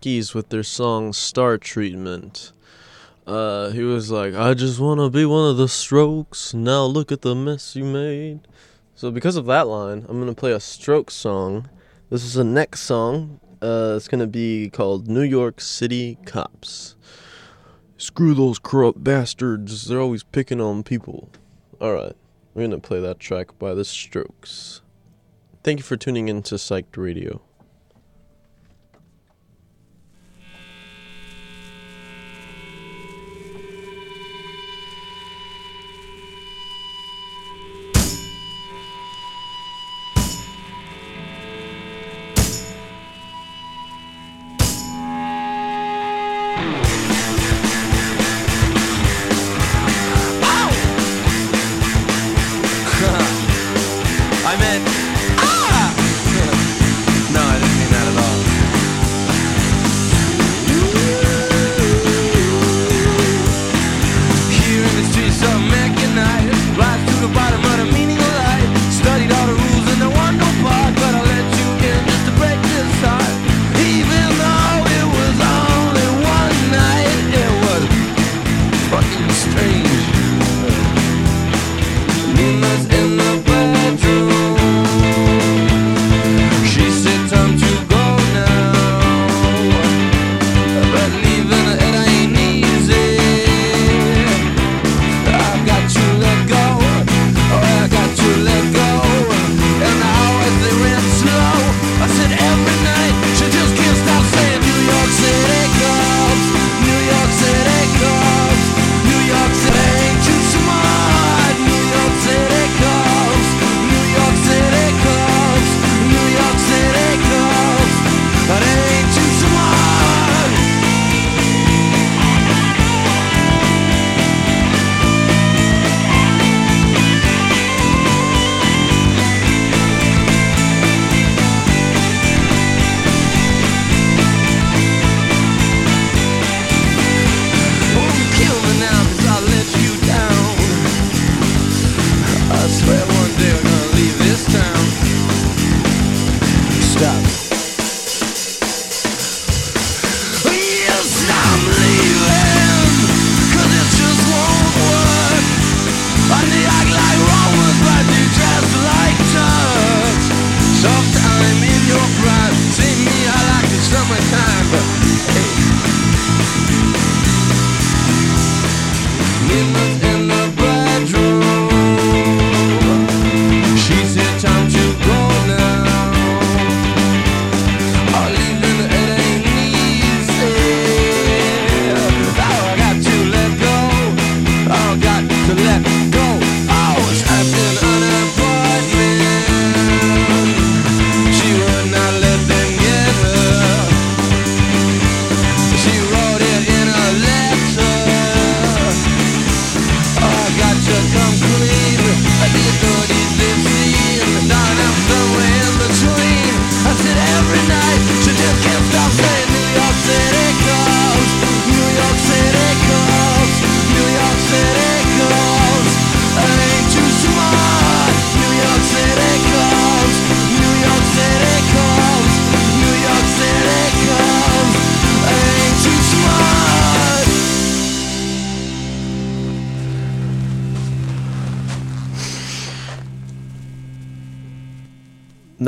With 0.03 0.49
their 0.49 0.63
song 0.63 1.13
Star 1.13 1.59
Treatment. 1.59 2.53
Uh, 3.27 3.69
he 3.71 3.83
was 3.83 4.11
like, 4.11 4.35
I 4.35 4.55
just 4.55 4.81
want 4.81 4.99
to 4.99 5.11
be 5.11 5.27
one 5.27 5.51
of 5.51 5.59
the 5.59 5.69
strokes. 5.69 6.55
Now 6.55 6.85
look 6.85 7.13
at 7.13 7.21
the 7.21 7.35
mess 7.35 7.77
you 7.77 7.85
made. 7.85 8.49
So, 8.95 9.11
because 9.11 9.37
of 9.37 9.45
that 9.47 9.69
line, 9.69 10.07
I'm 10.09 10.19
going 10.19 10.35
to 10.35 10.41
play 10.41 10.53
a 10.53 10.61
stroke 10.61 11.11
song 11.11 11.69
This 12.09 12.25
is 12.25 12.33
the 12.33 12.45
next 12.45 12.81
song. 12.81 13.41
Uh, 13.63 13.93
it's 13.95 14.09
gonna 14.09 14.27
be 14.27 14.71
called 14.71 15.07
New 15.07 15.23
York 15.23 15.61
City 15.61 16.17
Cops. 16.25 16.97
Screw 17.99 18.33
those 18.33 18.59
corrupt 18.59 19.05
bastards. 19.05 19.87
They're 19.87 20.01
always 20.01 20.23
picking 20.23 20.63
on 20.63 20.83
people. 20.83 21.29
Alright, 21.79 22.17
we're 22.55 22.63
gonna 22.63 22.79
play 22.79 23.01
that 23.01 23.21
track 23.21 23.59
by 23.59 23.75
The 23.75 23.85
Strokes. 23.85 24.81
Thank 25.63 25.81
you 25.81 25.83
for 25.83 25.99
tuning 25.99 26.29
in 26.29 26.43
to 26.45 26.55
Psyched 26.55 26.97
Radio. 26.97 27.43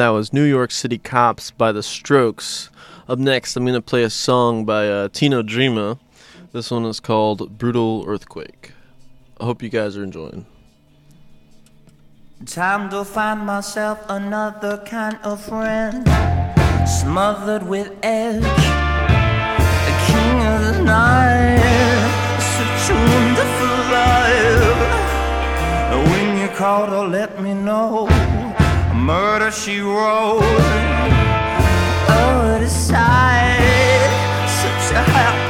That 0.02 0.08
was 0.08 0.32
New 0.32 0.42
York 0.42 0.72
City 0.72 0.98
Cops 0.98 1.52
by 1.52 1.70
The 1.70 1.80
Strokes. 1.80 2.70
Up 3.08 3.20
next, 3.20 3.54
I'm 3.54 3.64
going 3.64 3.74
to 3.74 3.80
play 3.80 4.02
a 4.02 4.10
song 4.10 4.64
by 4.64 4.88
uh, 4.88 5.06
Tino 5.12 5.42
Dreamer. 5.42 5.96
This 6.50 6.72
one 6.72 6.84
is 6.86 6.98
called 6.98 7.56
Brutal 7.56 8.02
Earthquake. 8.04 8.72
I 9.40 9.44
hope 9.44 9.62
you 9.62 9.68
guys 9.68 9.96
are 9.96 10.02
enjoying. 10.02 10.44
Time 12.46 12.90
to 12.90 13.04
find 13.04 13.46
myself 13.46 14.04
another 14.08 14.78
kind 14.78 15.20
of 15.22 15.40
friend, 15.40 16.04
smothered 16.84 17.62
with 17.62 17.92
edge. 18.02 18.42
The 18.42 19.94
king 20.08 20.42
of 20.42 20.62
the 20.66 20.82
night, 20.82 21.62
such 22.58 22.90
a 22.90 22.94
wonderful 23.12 23.78
life. 23.94 24.82
When 26.10 26.38
you 26.38 26.48
called 26.56 26.88
her, 26.88 27.06
let 27.06 27.40
me 27.40 27.54
know. 27.54 28.08
Murder 29.02 29.50
she 29.50 29.80
wrote. 29.80 30.42
Oh, 32.08 32.56
the 32.60 32.68
side, 32.68 34.08
such 34.46 34.92
a 34.92 35.02
happy 35.02 35.41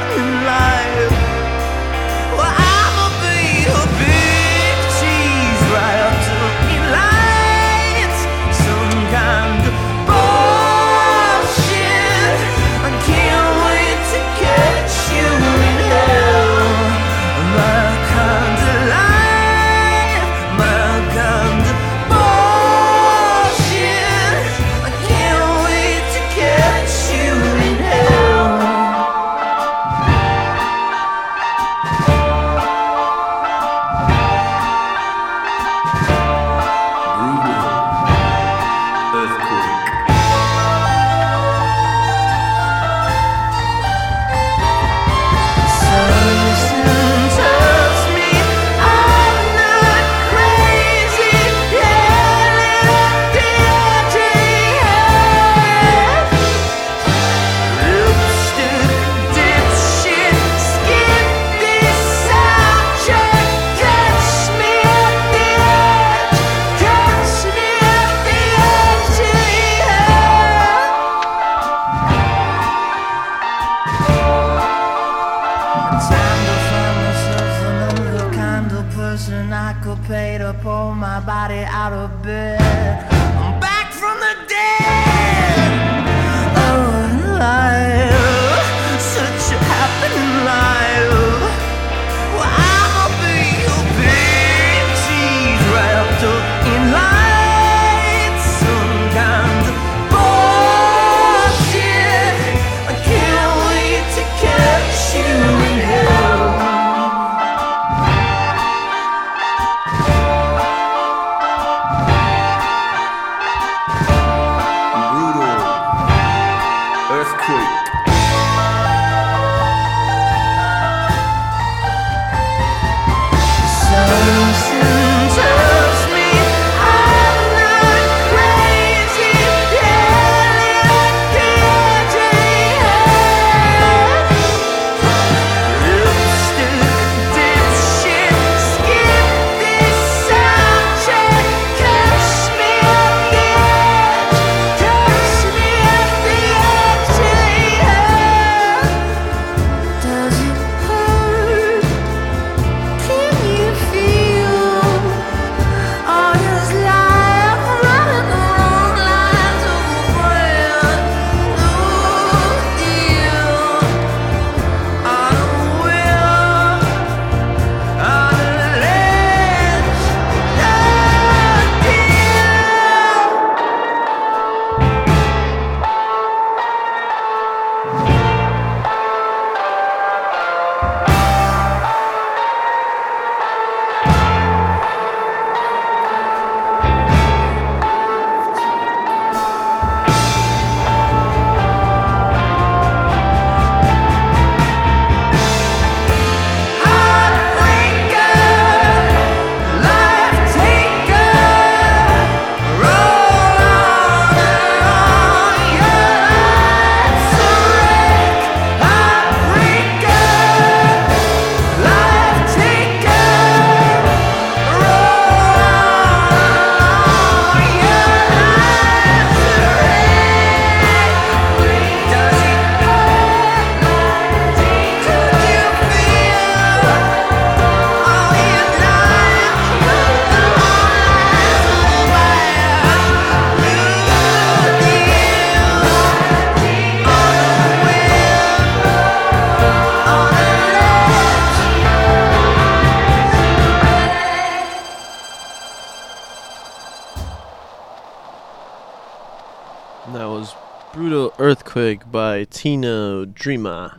Quick 251.73 252.11
by 252.11 252.43
Tino 252.43 253.25
Dreama. 253.25 253.97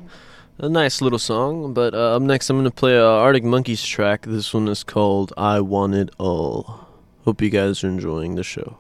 A 0.59 0.69
nice 0.69 1.01
little 1.01 1.19
song, 1.19 1.75
but 1.75 1.93
uh, 1.93 2.15
up 2.15 2.23
next 2.23 2.49
I'm 2.49 2.55
going 2.55 2.67
to 2.67 2.71
play 2.71 2.95
a 2.95 3.05
Arctic 3.05 3.43
Monkeys 3.43 3.85
track. 3.85 4.27
This 4.27 4.55
one 4.55 4.69
is 4.69 4.85
called 4.85 5.33
I 5.37 5.59
Want 5.59 5.93
It 5.93 6.11
All. 6.17 6.87
Hope 7.25 7.43
you 7.43 7.51
guys 7.51 7.83
are 7.83 7.89
enjoying 7.89 8.37
the 8.37 8.45
show. 8.45 8.79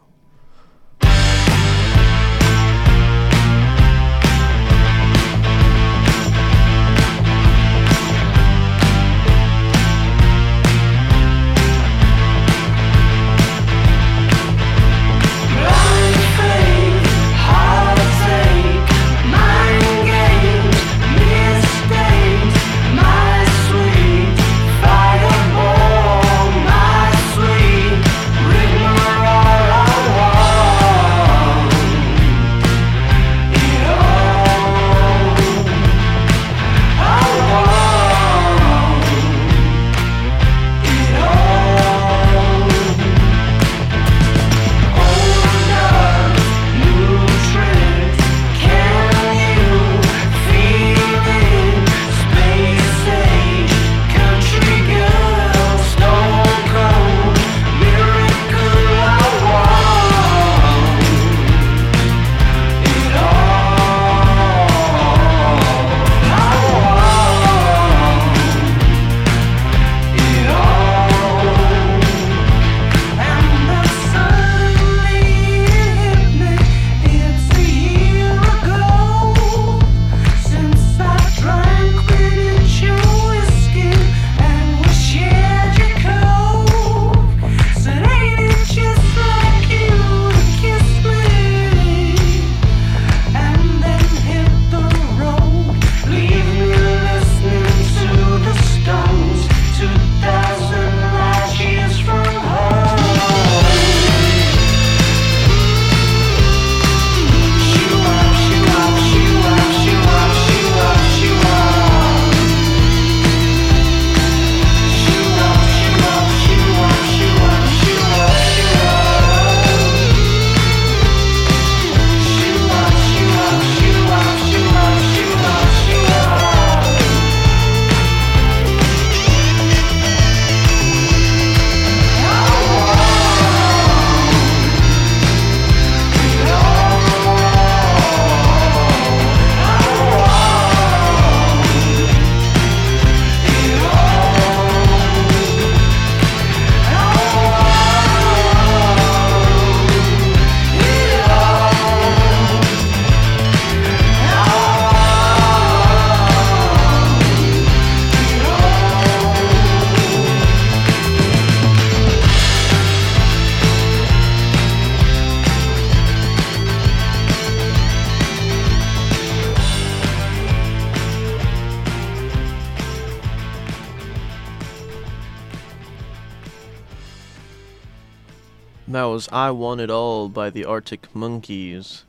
By 180.45 180.51
the 180.51 180.67
Arctic 180.67 181.17
Monkeys. 181.17 182.05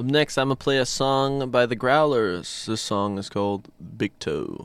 Up 0.00 0.06
next, 0.06 0.36
I'm 0.36 0.48
gonna 0.48 0.56
play 0.56 0.78
a 0.78 0.84
song 0.84 1.50
by 1.50 1.66
the 1.66 1.76
Growlers. 1.76 2.66
This 2.66 2.80
song 2.80 3.16
is 3.16 3.28
called 3.28 3.68
Big 3.96 4.18
Toe. 4.18 4.55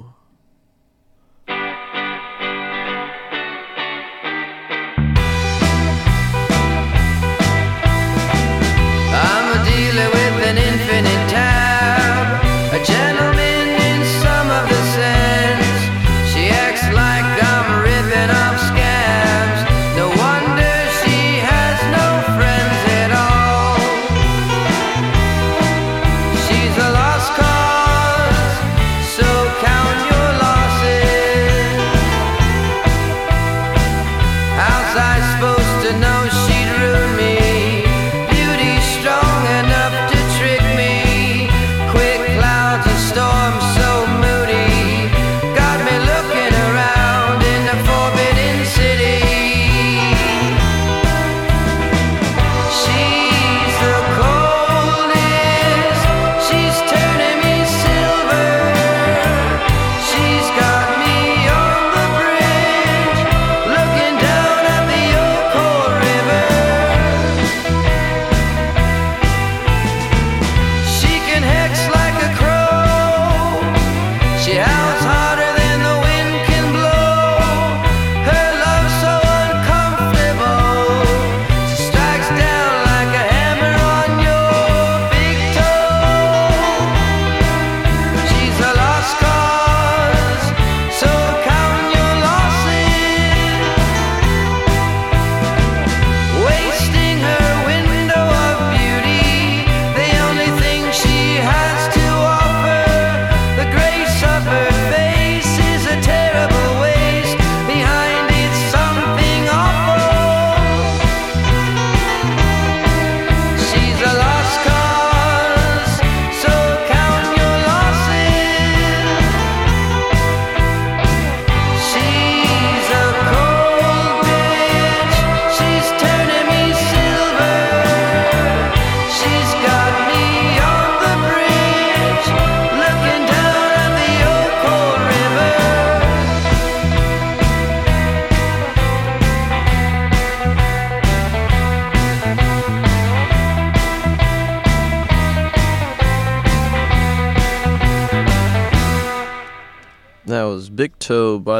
I 35.03 35.17
supposed 35.33 35.77
to 35.85 35.91
know 35.99 36.19
she'd 36.41 36.60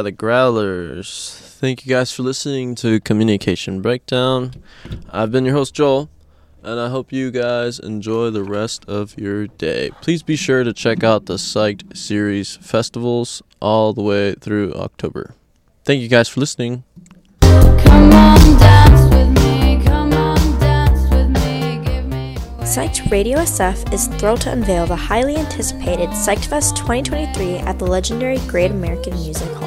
by 0.02 0.10
the 0.10 0.16
Growlers. 0.16 1.30
Thank 1.60 1.86
you 1.86 1.94
guys 1.94 2.10
for 2.10 2.24
listening 2.24 2.74
to 2.76 2.98
Communication 3.00 3.80
Breakdown. 3.80 4.52
I've 5.10 5.30
been 5.30 5.44
your 5.44 5.54
host, 5.54 5.74
Joel, 5.74 6.10
and 6.64 6.80
I 6.80 6.88
hope 6.88 7.12
you 7.12 7.30
guys 7.30 7.78
enjoy 7.78 8.30
the 8.30 8.42
rest 8.42 8.84
of 8.88 9.16
your 9.16 9.46
day. 9.46 9.90
Please 10.00 10.24
be 10.24 10.34
sure 10.34 10.64
to 10.64 10.72
check 10.72 11.04
out 11.04 11.26
the 11.26 11.34
Psyched 11.36 11.96
Series 11.96 12.56
festivals 12.56 13.42
all 13.60 13.92
the 13.92 14.02
way 14.02 14.34
through 14.34 14.74
October. 14.74 15.36
Thank 15.84 16.00
you 16.00 16.08
guys 16.08 16.28
for 16.28 16.40
listening. 16.40 16.82
Psyched 22.72 23.10
Radio 23.10 23.38
SF 23.40 23.92
is 23.92 24.06
thrilled 24.06 24.40
to 24.40 24.50
unveil 24.50 24.86
the 24.86 24.96
highly 24.96 25.36
anticipated 25.36 26.08
Psyched 26.08 26.46
Fest 26.46 26.74
2023 26.78 27.58
at 27.58 27.78
the 27.78 27.84
legendary 27.84 28.38
Great 28.48 28.70
American 28.70 29.12
Music 29.12 29.52
Hall. 29.52 29.61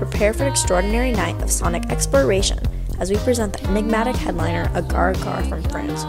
Prepare 0.00 0.32
for 0.32 0.44
an 0.44 0.48
extraordinary 0.48 1.12
night 1.12 1.38
of 1.42 1.50
sonic 1.50 1.90
exploration 1.90 2.58
as 3.00 3.10
we 3.10 3.18
present 3.18 3.52
the 3.52 3.68
enigmatic 3.68 4.16
headliner 4.16 4.70
Agar 4.74 5.10
Agar 5.10 5.42
from 5.42 5.62
France. 5.64 6.06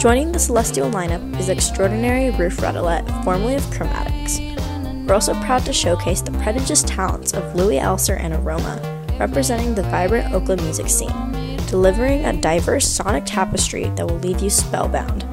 Joining 0.00 0.32
the 0.32 0.38
celestial 0.38 0.90
lineup 0.90 1.38
is 1.38 1.50
extraordinary 1.50 2.30
Ruth 2.30 2.56
Radelet, 2.56 3.06
formerly 3.22 3.56
of 3.56 3.62
Chromatics. 3.64 5.06
We're 5.06 5.12
also 5.12 5.34
proud 5.42 5.62
to 5.66 5.74
showcase 5.74 6.22
the 6.22 6.30
prodigious 6.38 6.82
talents 6.84 7.34
of 7.34 7.54
Louis 7.54 7.76
Elser 7.76 8.18
and 8.18 8.32
Aroma, 8.32 8.80
representing 9.20 9.74
the 9.74 9.82
vibrant 9.82 10.32
Oakland 10.32 10.62
music 10.62 10.88
scene, 10.88 11.66
delivering 11.66 12.24
a 12.24 12.40
diverse 12.40 12.88
sonic 12.88 13.24
tapestry 13.26 13.90
that 13.96 14.06
will 14.06 14.20
leave 14.20 14.40
you 14.40 14.48
spellbound. 14.48 15.24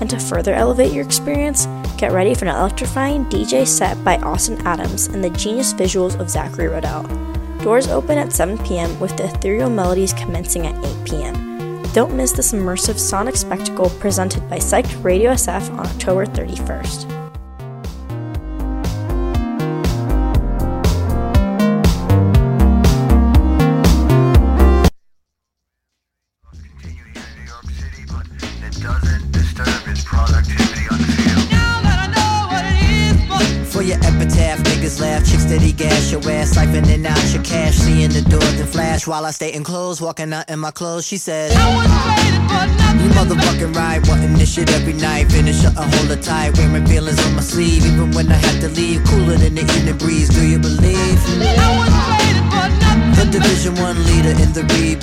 And 0.00 0.10
to 0.10 0.18
further 0.18 0.54
elevate 0.54 0.92
your 0.92 1.04
experience, 1.04 1.66
get 1.98 2.10
ready 2.10 2.34
for 2.34 2.46
an 2.46 2.56
electrifying 2.56 3.26
DJ 3.26 3.64
set 3.64 4.02
by 4.02 4.16
Austin 4.16 4.60
Adams 4.66 5.06
and 5.06 5.22
the 5.22 5.30
genius 5.30 5.72
visuals 5.72 6.18
of 6.18 6.28
Zachary 6.28 6.66
Rodell. 6.66 7.29
Doors 7.62 7.88
open 7.88 8.16
at 8.16 8.32
7 8.32 8.58
p.m. 8.64 8.98
with 8.98 9.16
the 9.16 9.24
ethereal 9.24 9.68
melodies 9.68 10.14
commencing 10.14 10.66
at 10.66 10.84
8 10.84 11.04
p.m. 11.04 11.82
Don't 11.92 12.16
miss 12.16 12.32
this 12.32 12.52
immersive 12.52 12.98
sonic 12.98 13.36
spectacle 13.36 13.90
presented 13.90 14.48
by 14.48 14.58
Psyched 14.58 15.04
Radio 15.04 15.32
SF 15.32 15.70
on 15.72 15.80
October 15.80 16.24
31st. 16.24 17.19
Flash 39.00 39.06
while 39.06 39.26
I 39.26 39.30
stay 39.30 39.52
in 39.52 39.64
clothes, 39.64 40.00
walking 40.00 40.32
out 40.32 40.48
in 40.48 40.58
my 40.58 40.70
clothes. 40.70 41.06
She 41.06 41.16
said, 41.16 41.52
You 41.52 43.08
motherfucking 43.10 43.74
right, 43.74 44.00
wanting 44.08 44.34
this 44.34 44.54
shit 44.54 44.70
every 44.72 44.92
night. 44.94 45.30
Finish 45.30 45.64
up 45.64 45.76
and 45.76 45.94
hold 45.94 46.10
it 46.10 46.22
tight, 46.22 46.56
wearing 46.58 46.86
feelings 46.86 47.18
on 47.26 47.34
my 47.34 47.42
sleeve, 47.42 47.84
even 47.86 48.10
when 48.12 48.30
I 48.30 48.36
had 48.36 48.60
to 48.60 48.68
leave. 48.68 49.04
Cooler 49.04 49.36
than 49.36 49.54
the 49.54 49.62
evening 49.62 49.98
breeze, 49.98 50.28
do 50.28 50.46
you 50.46 50.58
believe? 50.58 51.20
The 53.16 53.26
Division 53.30 53.74
One 53.76 53.98
leader 54.04 54.30
in 54.30 54.52
the 54.52 54.64
rebound. 54.74 55.00